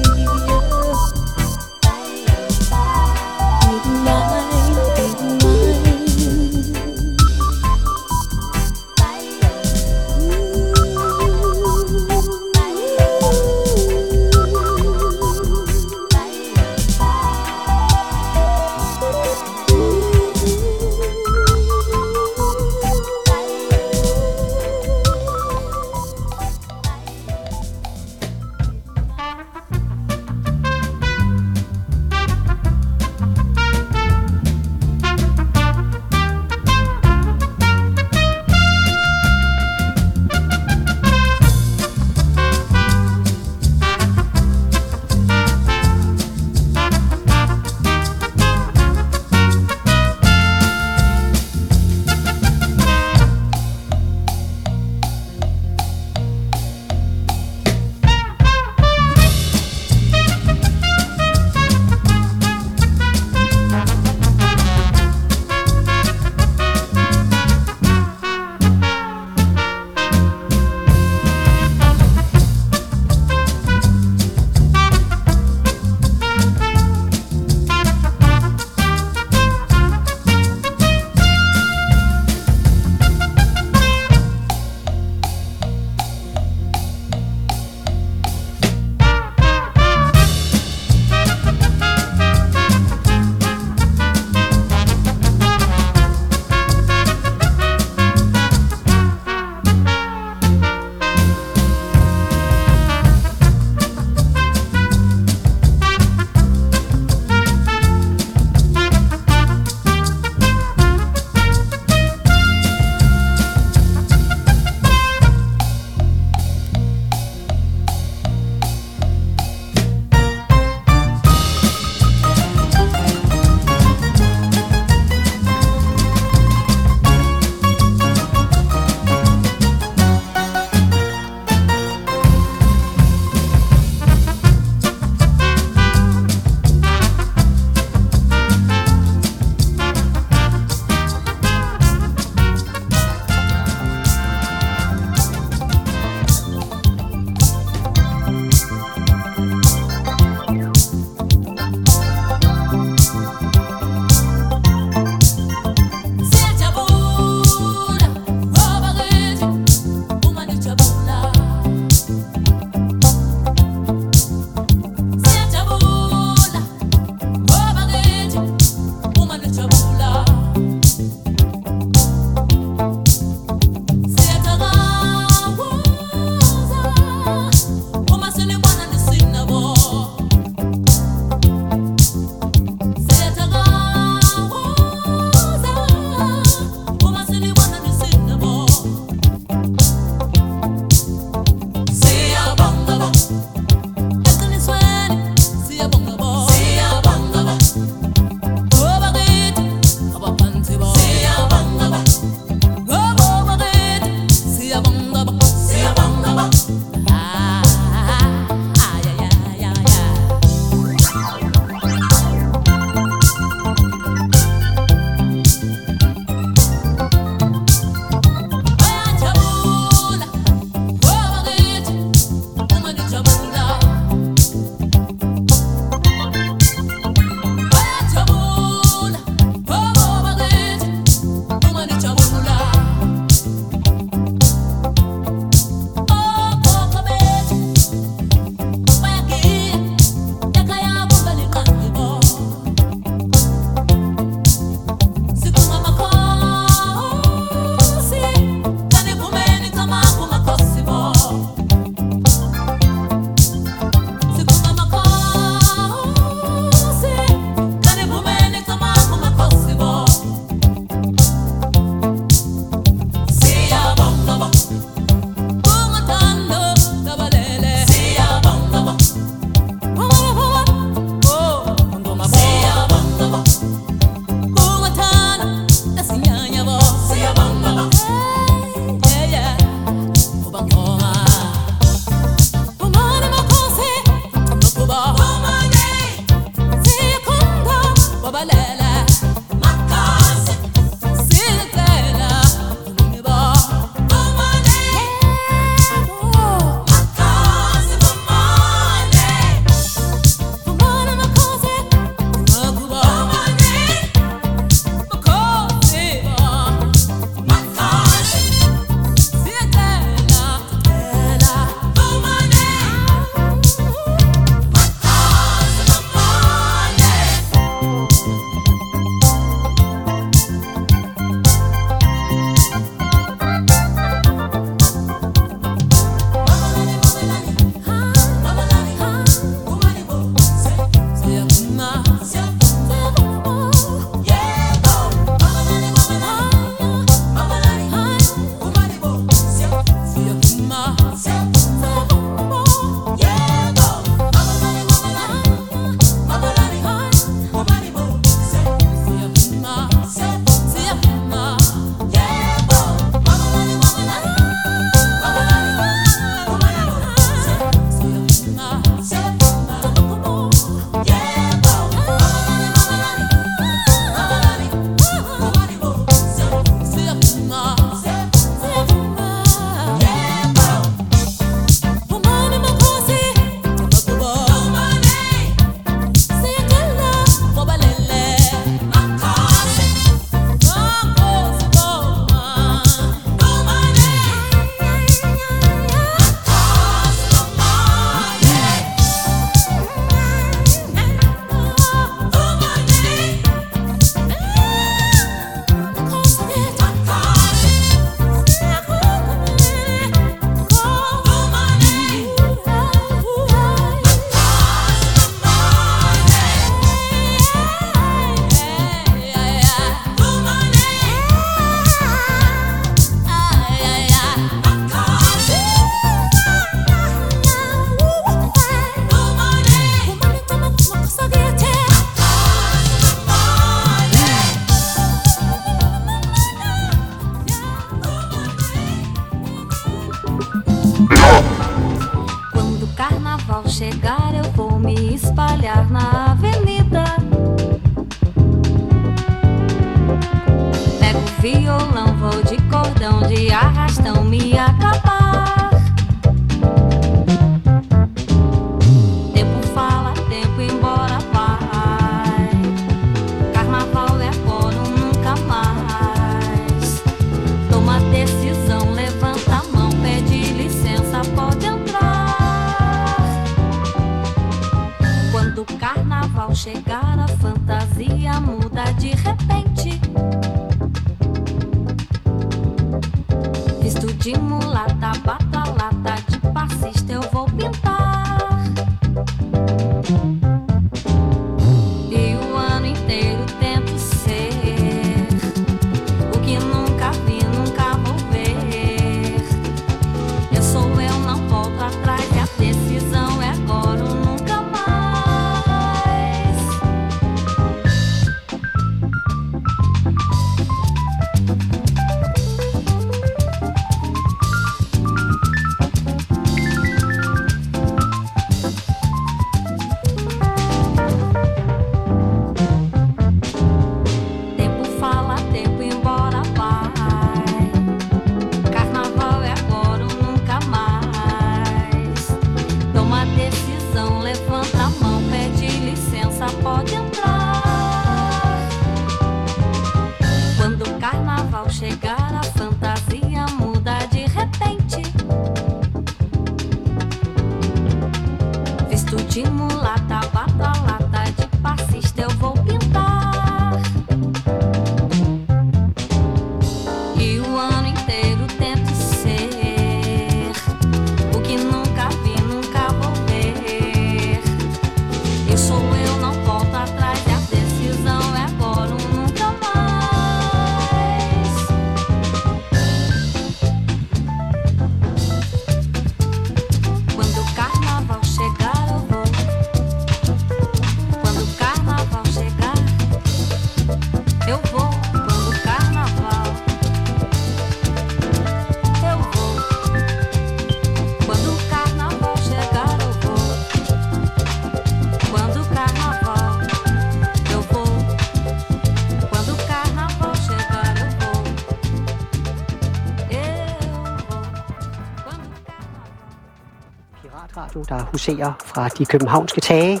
[597.78, 600.00] Piratradio, der huserer fra de københavnske tage.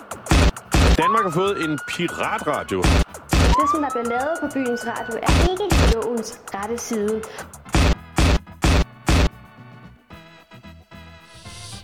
[0.98, 2.82] Danmark har fået en piratradio.
[3.30, 7.20] Det, som der bliver lavet på byens radio, er ikke lovens rette side.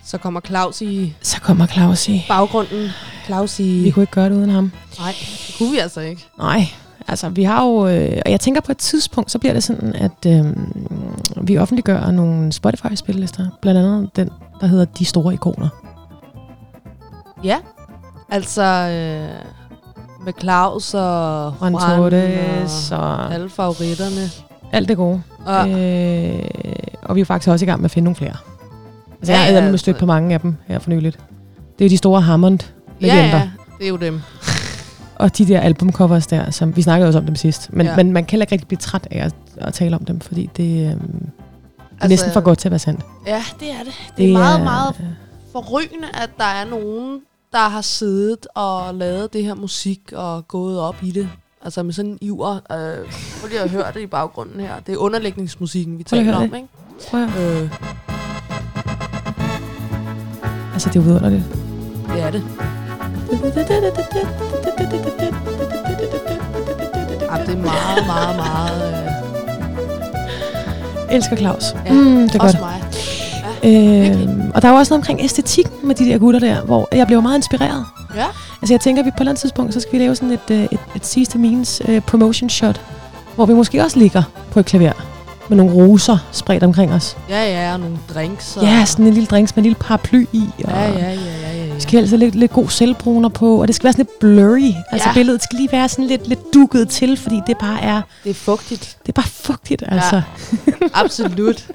[0.03, 2.25] Så kommer Claus i Så kommer Claus i.
[2.27, 2.89] baggrunden.
[3.25, 3.83] Claus i...
[3.83, 4.71] Vi kunne ikke gøre det uden ham.
[4.99, 5.11] Nej,
[5.47, 6.25] det kunne vi altså ikke.
[6.37, 6.61] Nej,
[7.07, 7.87] altså vi har jo...
[7.87, 10.45] Øh, og jeg tænker på et tidspunkt, så bliver det sådan, at øh,
[11.47, 13.47] vi offentliggør nogle Spotify-spillelister.
[13.61, 14.29] Blandt andet den,
[14.61, 15.69] der hedder De Store Ikoner.
[17.45, 17.57] Ja,
[18.29, 19.45] altså øh,
[20.25, 24.29] med Claus og Juan Torres og og alle favoritterne.
[24.71, 25.21] alt det gode.
[25.45, 26.39] Og, Øh,
[27.03, 28.35] og vi er faktisk også i gang med at finde nogle flere.
[29.19, 29.77] Altså, Ja, jeg har ja, altså.
[29.77, 31.19] stødt på mange af dem her for nyligt.
[31.79, 32.59] Det er jo de store Hammond
[33.01, 33.37] ja, legender.
[33.37, 34.21] ja, det er jo dem.
[35.15, 37.73] Og de der albumcovers der, som vi snakkede også om dem sidst.
[37.73, 37.95] Men, Ja.
[37.95, 40.41] men man kan heller ikke rigtig blive træt af at, at tale om dem, fordi
[40.45, 40.91] det, det er
[42.01, 43.01] Altså, næsten for godt til at være sandt.
[43.27, 43.93] Ja, det er det.
[44.17, 44.95] Det er meget, meget
[45.51, 47.19] forrygende, at der er nogen,
[47.55, 51.29] der har siddet og lavet det her musik og gået op i det.
[51.63, 52.53] Altså med sådan en iver.
[52.55, 52.59] Øh,
[53.39, 54.79] prøv lige at høre det i baggrunden her.
[54.79, 56.55] Det er underlægningsmusikken, vi taler om, det.
[56.57, 56.67] ikke?
[57.09, 57.61] Prøv at, høre.
[57.61, 57.69] Øh,
[60.73, 61.43] altså, det er vidunderligt.
[62.13, 62.43] det er det.
[67.29, 69.07] Ej, det er meget, meget, meget...
[71.09, 71.63] Øh, Elsker Claus.
[71.85, 72.69] ja, mm, det er også godt.
[72.71, 73.14] mig.
[73.63, 76.87] Øhm, og der er jo også noget omkring æstetikken med de der gutter der, hvor
[76.95, 77.85] jeg blev meget inspireret.
[78.15, 78.25] Ja.
[78.61, 80.31] Altså jeg tænker, at vi på et eller andet tidspunkt, så skal vi lave sådan
[80.31, 82.81] et, øh, et, et sidste means uh, promotion shot,
[83.35, 84.91] hvor vi måske også ligger på et klaver
[85.49, 87.17] med nogle roser spredt omkring os.
[87.29, 88.57] Ja, ja, og nogle drinks.
[88.57, 90.49] Og, Ja, sådan en lille drinks med en lille paraply i.
[90.63, 91.64] Og ja, ja, ja, ja, ja.
[91.75, 94.73] Vi skal have lidt, lidt god selvbruner på, og det skal være sådan lidt blurry.
[94.91, 95.13] Altså Ja.
[95.13, 98.33] billedet skal lige være sådan lidt, lidt dukket til, fordi det bare er, Det er
[98.33, 98.97] fugtigt.
[99.01, 100.21] det er bare fugtigt, altså.
[100.93, 101.67] Absolut.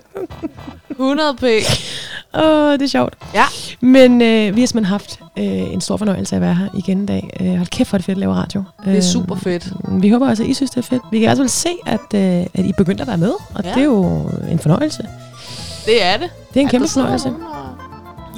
[0.90, 1.42] 100 p.
[1.42, 3.14] Åh, det er sjovt.
[3.34, 3.44] Ja.
[3.80, 7.06] Men øh, vi har simpelthen haft øh, en stor fornøjelse at være her igen i
[7.06, 7.30] dag.
[7.40, 8.62] Øh, hold kæft, hvor er det fedt at lave radio.
[8.84, 9.72] Det er super fedt.
[9.88, 11.02] Vi håber også, at I synes, det er fedt.
[11.10, 13.68] Vi kan altså vel se, at, øh, at I begyndte at være med, og Ja.
[13.68, 13.74] ja.
[13.74, 15.02] det er jo en fornøjelse.
[15.86, 16.30] Det er det.
[16.54, 17.28] Det er en At kæmpe fornøjelse.
[17.28, 17.89] nogen og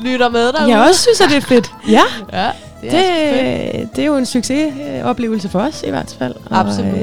[0.03, 0.70] Lytter med derude.
[0.76, 1.72] Jeg også synes, at det er fedt.
[1.88, 2.03] Ja.
[2.32, 2.50] Ja.
[2.82, 6.34] Det er det, det er jo en succesoplevelse for os i hvert fald.
[6.50, 6.94] Og, Absolut.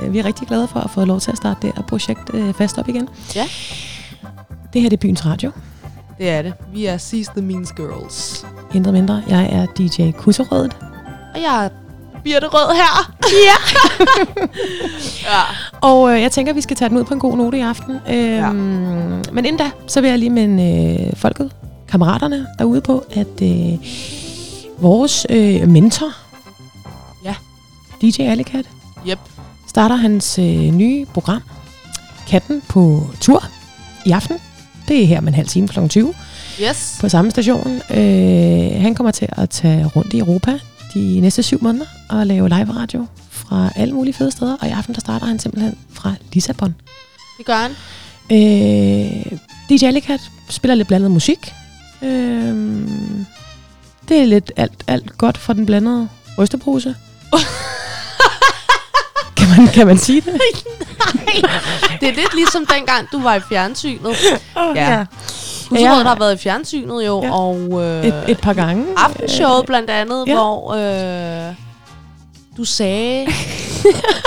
[0.00, 2.30] Øh, vi er rigtig glade for at få lov til at starte det her projekt
[2.34, 3.08] øh, fast op igen.
[3.34, 3.44] Ja.
[4.72, 5.50] Det her det er Byens Radio.
[6.18, 6.54] Det er det.
[6.72, 8.46] Vi er Seize the Means Girls.
[8.74, 9.22] Intet mindre.
[9.28, 10.76] Jeg er DJ Kusserødet.
[11.34, 11.68] Og jeg er
[12.24, 13.12] Birte Rød her.
[13.48, 13.56] Ja.
[15.30, 15.40] ja.
[15.80, 17.60] Og øh, jeg tænker, at vi skal tage den ud på en god note i
[17.60, 17.94] aften.
[18.10, 18.50] Øhm, ja.
[19.32, 20.64] Men inden da, så vil jeg lige minde
[21.10, 21.50] øh, folket,
[21.90, 23.78] kammeraterne derude på, at øh,
[24.78, 26.12] vores øh, mentor,
[27.24, 27.34] Ja.
[28.02, 28.64] DJ Alicat,
[29.08, 29.18] Yep.
[29.68, 31.42] starter hans øh, nye program,
[32.28, 33.44] Katten på tur,
[34.06, 34.36] i aften.
[34.88, 35.88] Det er her med en halv time kl.
[35.88, 36.14] 20
[36.62, 36.96] Yes.
[37.00, 37.80] på samme station.
[37.90, 40.58] Øh, han kommer til at tage rundt i Europa
[40.94, 44.56] de næste syv måneder og lave live radio fra alle mulige fede steder.
[44.60, 46.74] Og i aften der starter han simpelthen fra Lissabon.
[47.38, 47.70] Det gør han.
[48.32, 49.38] Øh,
[49.70, 50.20] DJ Alicat
[50.50, 51.52] spiller lidt blandet musik.
[52.02, 52.54] Øh,
[54.08, 56.94] det er lidt alt, alt godt for den blandede rystepose.
[59.36, 60.40] kan, man, kan man sige det?
[62.00, 64.16] Det er lidt ligesom dengang, du var i fjernsynet.
[64.56, 64.90] Oh, Ja.
[64.90, 65.04] Ja.
[65.80, 65.80] ja.
[65.80, 67.26] der har været i fjernsynet jo, Ja.
[67.26, 67.32] ja.
[67.34, 68.86] og øh, Et, et par gange.
[68.96, 70.32] aftenshowet blandt andet, ja.
[70.32, 70.38] ja.
[70.38, 70.74] hvor
[71.48, 71.54] øh,
[72.56, 73.26] du sagde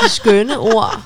[0.06, 1.00] de skønne ord.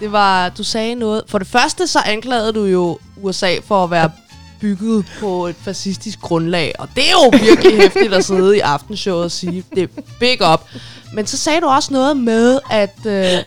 [0.00, 1.22] Det var, du sagde noget.
[1.28, 4.10] For det første, så anklagede du jo USA for at være
[4.60, 6.72] bygget på et fascistisk grundlag.
[6.78, 10.52] Og det er jo virkelig hæftigt at sidde i aftenshowet og sige, det er big
[10.52, 10.60] up.
[11.12, 13.44] Men så sagde du også noget med, at øh,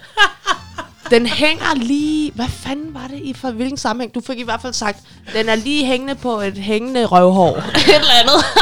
[1.10, 2.32] den hænger lige...
[2.36, 4.16] Hvad fanden var det i for hvilken sammenhæng?
[4.16, 5.00] Du fik i hvert fald sagt,
[5.34, 7.58] den er lige hængende på et hængende røvhår.
[7.90, 8.46] Et eller andet.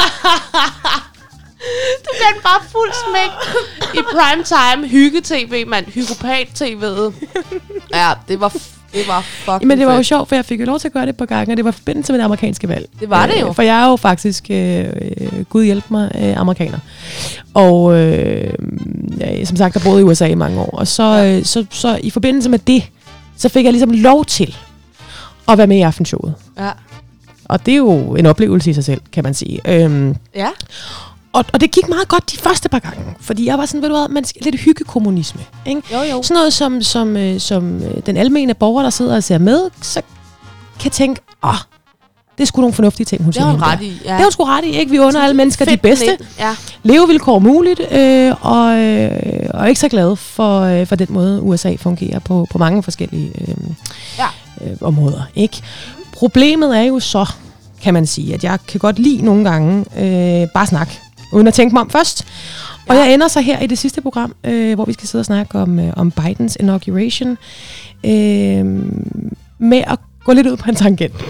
[2.04, 3.30] Du den bare fuld smæk
[3.94, 4.88] i prime time.
[4.88, 5.86] Hygge-tv, mand.
[5.86, 7.12] Hygopat-tv'et.
[7.94, 8.56] Ja, det var,
[8.92, 10.92] det var fucking Men det var jo sjovt, for jeg fik jo lov til at
[10.92, 12.88] gøre det på gange, og det var i forbindelse med det amerikanske valg.
[13.00, 13.48] Det var det jo.
[13.48, 14.84] Øh, For jeg er jo faktisk, øh,
[15.20, 16.78] øh, Gud hjælp mig, øh, amerikaner.
[17.54, 18.54] Og øh,
[19.20, 20.70] ja, som sagt, jeg boede i USA i mange år.
[20.72, 22.82] Og så, øh, så, så i forbindelse med det,
[23.36, 24.56] så fik jeg ligesom lov til
[25.48, 26.34] at være med i aftenshowet.
[26.58, 26.70] Ja.
[27.44, 29.60] Og det er jo en oplevelse i sig selv, kan man sige.
[29.68, 30.48] Øhm, Ja.
[31.32, 33.88] Og, og det gik meget godt de første par gange, fordi jeg var sådan, ved
[33.88, 35.40] du hvad, man skal, lidt hyggekommunisme.
[35.66, 35.82] Ikke?
[35.92, 36.22] Jo, jo.
[36.22, 39.70] Sådan noget som, som, øh, som øh, den almene borger, der sidder og ser med,
[39.82, 40.02] så
[40.80, 41.54] kan tænke, åh,
[42.38, 43.44] det er sgu nogle fornuftige ting, hun Det siger.
[43.44, 43.88] har hun ret der." i.
[43.90, 44.12] Det Ja.
[44.16, 44.90] har hun sgu ret i, ikke?
[44.90, 46.18] Vi under alle mennesker de bedste.
[46.38, 46.56] Ja.
[46.82, 49.10] levevilkår muligt, øh, og, øh,
[49.54, 53.32] og ikke så glad for, øh, for den måde, USA fungerer på, på mange forskellige
[53.40, 53.54] øh,
[54.18, 54.26] Ja.
[54.70, 55.22] øh, områder.
[55.34, 55.62] Ikke?
[56.12, 57.26] Problemet er jo så,
[57.82, 60.92] kan man sige, at jeg kan godt lide nogle gange øh, bare snak,
[61.32, 62.26] uden at tænke mig om først.
[62.88, 65.26] Og jeg ender så her i det sidste program, øh, hvor vi skal sidde og
[65.26, 67.38] snakke om, øh, om Bidens inauguration,
[68.04, 68.64] øh,
[69.58, 71.14] med at gå lidt ud på en tangent.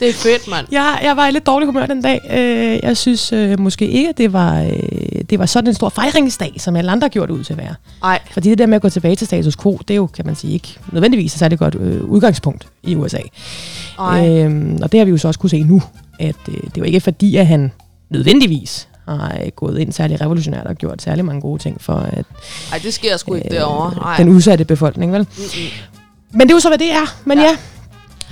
[0.00, 0.66] Det er fedt, mand.
[0.72, 2.20] Jeg, jeg var i lidt dårlig humør den dag.
[2.30, 5.88] Øh, jeg synes øh, måske ikke, at det var, øh, det var sådan en stor
[5.88, 7.74] fejringsdag, som alle andre gjorde det ud til at være.
[8.02, 8.18] Nej.
[8.30, 10.34] Fordi det der med at gå tilbage til status quo, det er jo, kan man
[10.34, 13.18] sige, ikke nødvendigvis et særligt godt øh, udgangspunkt i USA.
[13.98, 14.28] Nej.
[14.28, 15.82] Øhm, og det har vi jo så også kunne se nu,
[16.18, 17.72] at øh, det jo ikke fordi, at han
[18.10, 22.24] nødvendigvis har øh, gået ind særlig revolutionært og gjort særlig mange gode ting for at,
[22.72, 23.94] Ej, det sker sgu ikke derovre.
[23.96, 24.16] Nej.
[24.16, 25.20] den udsatte befolkning, vel?
[25.36, 25.48] Mm-mm.
[26.32, 27.16] Men det er jo så, hvad det er.
[27.24, 27.44] Men ja.
[27.44, 27.56] Ja.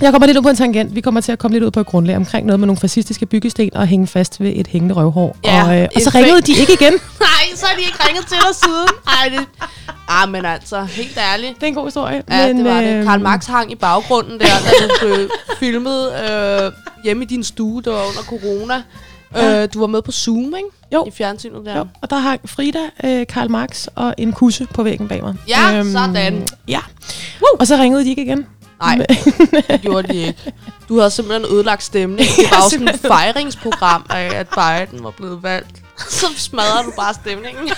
[0.01, 0.95] jeg kommer lidt ud på en tangent.
[0.95, 3.25] Vi kommer til at komme lidt ud på et grundlag omkring noget med nogle fascistiske
[3.25, 5.37] byggesten og hænge fast ved et hængende røvhår.
[5.45, 6.93] Ja, og, øh, og så ringede de ikke igen.
[7.27, 8.87] Nej, så har de ikke ringet til dig siden.
[9.07, 9.45] Ej, det...
[10.07, 11.55] Ah, men altså, helt ærligt.
[11.55, 12.23] Det er en god historie.
[12.29, 12.93] Ja, men, det var det.
[12.95, 15.29] øh, Karl Marx hang i baggrunden der, da du blev
[15.59, 16.71] filmet øh,
[17.03, 18.81] hjemme i din stue, der var under corona.
[19.35, 19.63] Ja.
[19.63, 20.69] Øh, du var med på Zoom, ikke?
[20.93, 21.05] Jo.
[21.07, 21.77] I fjernsynet der.
[21.77, 25.35] Jo, og der hang Frida, øh, Karl Marx og en kusse på væggen bag mig.
[25.47, 26.47] Ja, sådan.
[26.67, 26.79] Ja.
[27.59, 28.45] Og så ringede de ikke igen.
[28.81, 28.95] Nej,
[29.69, 30.53] det gjorde de ikke.
[30.89, 32.19] Du havde simpelthen ødelagt stemning.
[32.19, 35.83] Det var jo sådan et fejringsprogram af, at Biden var blevet valgt.
[36.19, 37.69] Så smadrede du bare stemningen.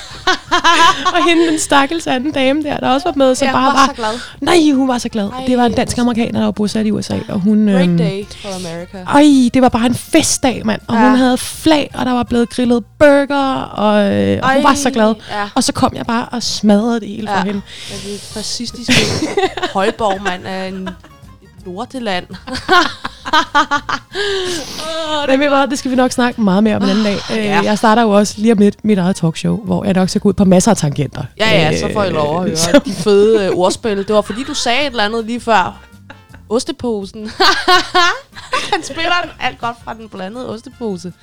[1.16, 3.74] og hende, den stakkels anden dame der, der også var med, som Ja, bare var
[3.74, 3.88] var...
[3.88, 4.20] så glad.
[4.42, 5.30] Nej, hun var så glad.
[5.30, 7.68] Ej, det var en dansk amerikaner, der var bosat i USA, og hun...
[7.68, 8.98] Great øhm, day for America.
[8.98, 10.82] Ej, det var bare en festdag, mand.
[10.88, 11.10] Og Ja.
[11.10, 14.90] hun havde flag, og der var blevet grillet burger, og, øh, og hun var så
[14.92, 15.16] glad.
[15.32, 15.50] Ja.
[15.56, 17.40] Og så kom jeg bare og smadrede det hele ja.
[17.40, 17.62] For hende.
[17.90, 18.94] Ja, det fascistiske
[19.74, 20.90] højborg, mand, er en,
[21.66, 22.26] lorteland.
[25.28, 27.18] Men ved du hvad, det skal vi nok snakke meget mere om en anden dag.
[27.32, 27.62] Øh, Ja.
[27.64, 30.30] Jeg starter jo også lige om lidt mit eget talkshow, hvor jeg nok skal gå
[30.30, 31.24] ud på masser af tangenter.
[31.40, 33.98] Ja, ja, så får jeg lov at høre så- de fede øh, ordspil.
[33.98, 35.80] Det var fordi, du sagde et eller andet lige før.
[36.50, 37.32] Osteposen.
[38.74, 41.14] Han spiller den alt godt fra den blandede ostepose.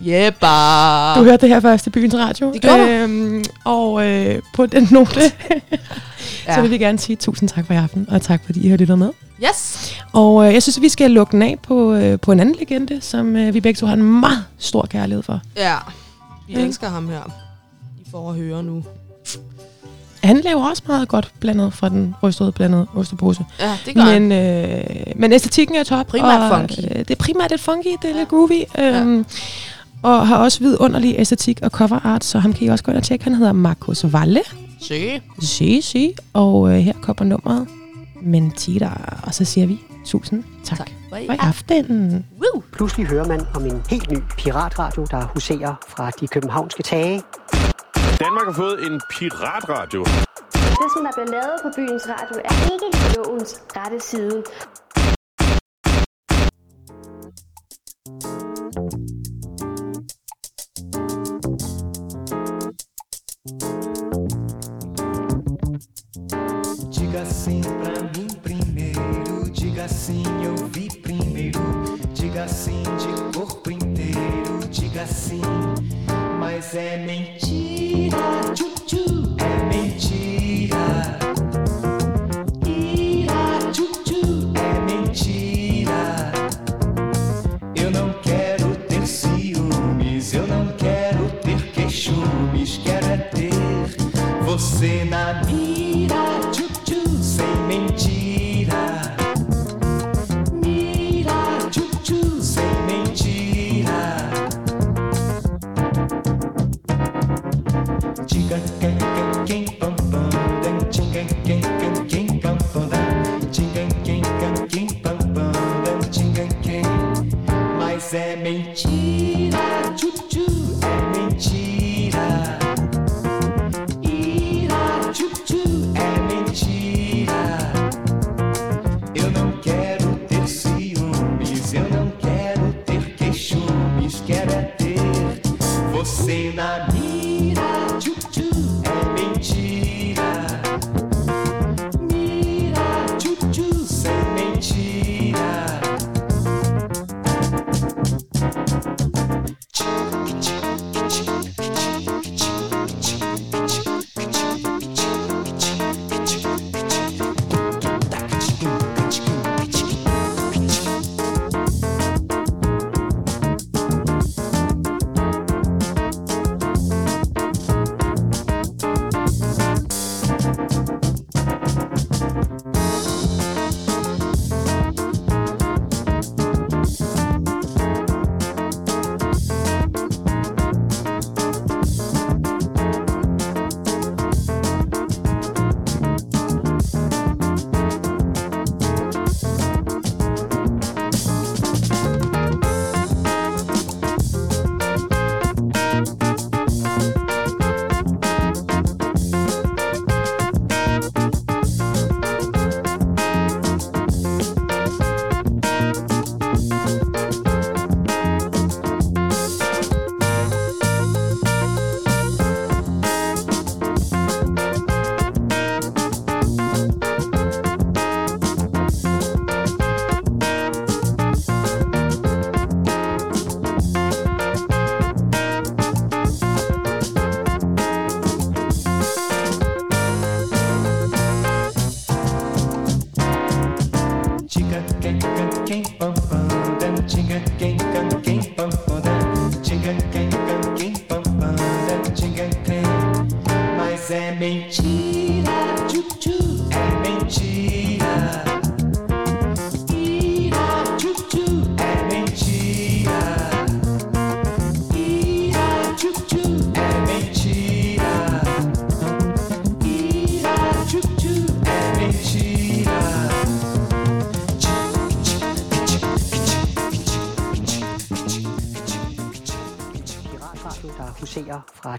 [0.00, 1.14] Jebba!
[1.20, 2.52] Du hørte det her først i Byens Radio.
[2.52, 5.30] Det gjorde øhm, Og øh, på den note, ja.
[6.46, 6.54] Ja.
[6.54, 8.76] så vil vi gerne sige tusind tak for i aften, og tak fordi I har
[8.76, 9.10] lyttet med.
[9.44, 9.92] Yes!
[10.12, 13.00] Og øh, jeg synes, vi skal lukke den af på, øh, på en anden legende,
[13.00, 15.40] som øh, vi begge to har en meget stor kærlighed for.
[15.56, 15.74] Ja.
[16.48, 16.60] Vi Ja.
[16.60, 17.30] elsker ham her.
[18.06, 18.84] I får at høre nu.
[20.24, 23.44] Han laver også meget godt blandet fra den rystede blandede ostepose.
[23.60, 24.22] Ja, det gør han.
[24.22, 24.84] men, øh,
[25.16, 26.06] men æstetikken er top.
[26.06, 26.78] Primært og, funky.
[26.84, 28.62] Øh, det er primært lidt funky, det er lidt groovy.
[28.78, 29.26] Øhm,
[30.02, 32.98] Og har også vidunderlig æstetik og cover art, så ham kan I også gå ind
[32.98, 33.24] og tjekke.
[33.24, 34.40] Han hedder Marcos Valle.
[34.80, 35.22] Se.
[35.40, 36.14] Si, si.
[36.32, 37.68] Og øh, her kommer nummeret
[38.22, 39.20] Mentira.
[39.26, 40.90] Og så siger vi tusind tak, tak.
[41.08, 42.26] For i for i aften.
[42.40, 42.62] Woo!
[42.72, 47.22] Pludselig hører man om en helt ny piratradio, der huserer fra de københavnske tage.
[48.20, 50.04] Danmark har fået en piratradio.
[50.52, 54.42] Det, som der bliver lavet på byens radio, er ikke lovens rette side.
[67.10, 71.98] Diga sim pra mim primeiro, diga sim, eu vi primeiro.
[72.14, 75.42] Diga sim de corpo inteiro, diga sim,
[76.38, 78.16] mas é mentira,
[78.54, 81.18] tchu-tchu, é mentira.
[82.64, 84.80] Ira, tchu-tchu, é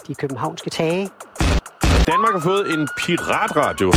[0.07, 1.09] de københavnske tage.
[2.07, 3.91] Danmark har fået en piratradio.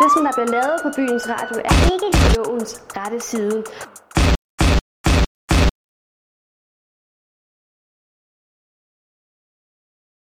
[0.00, 3.64] Det, som der bliver lavet på byens radio, er ikke lovens rette side.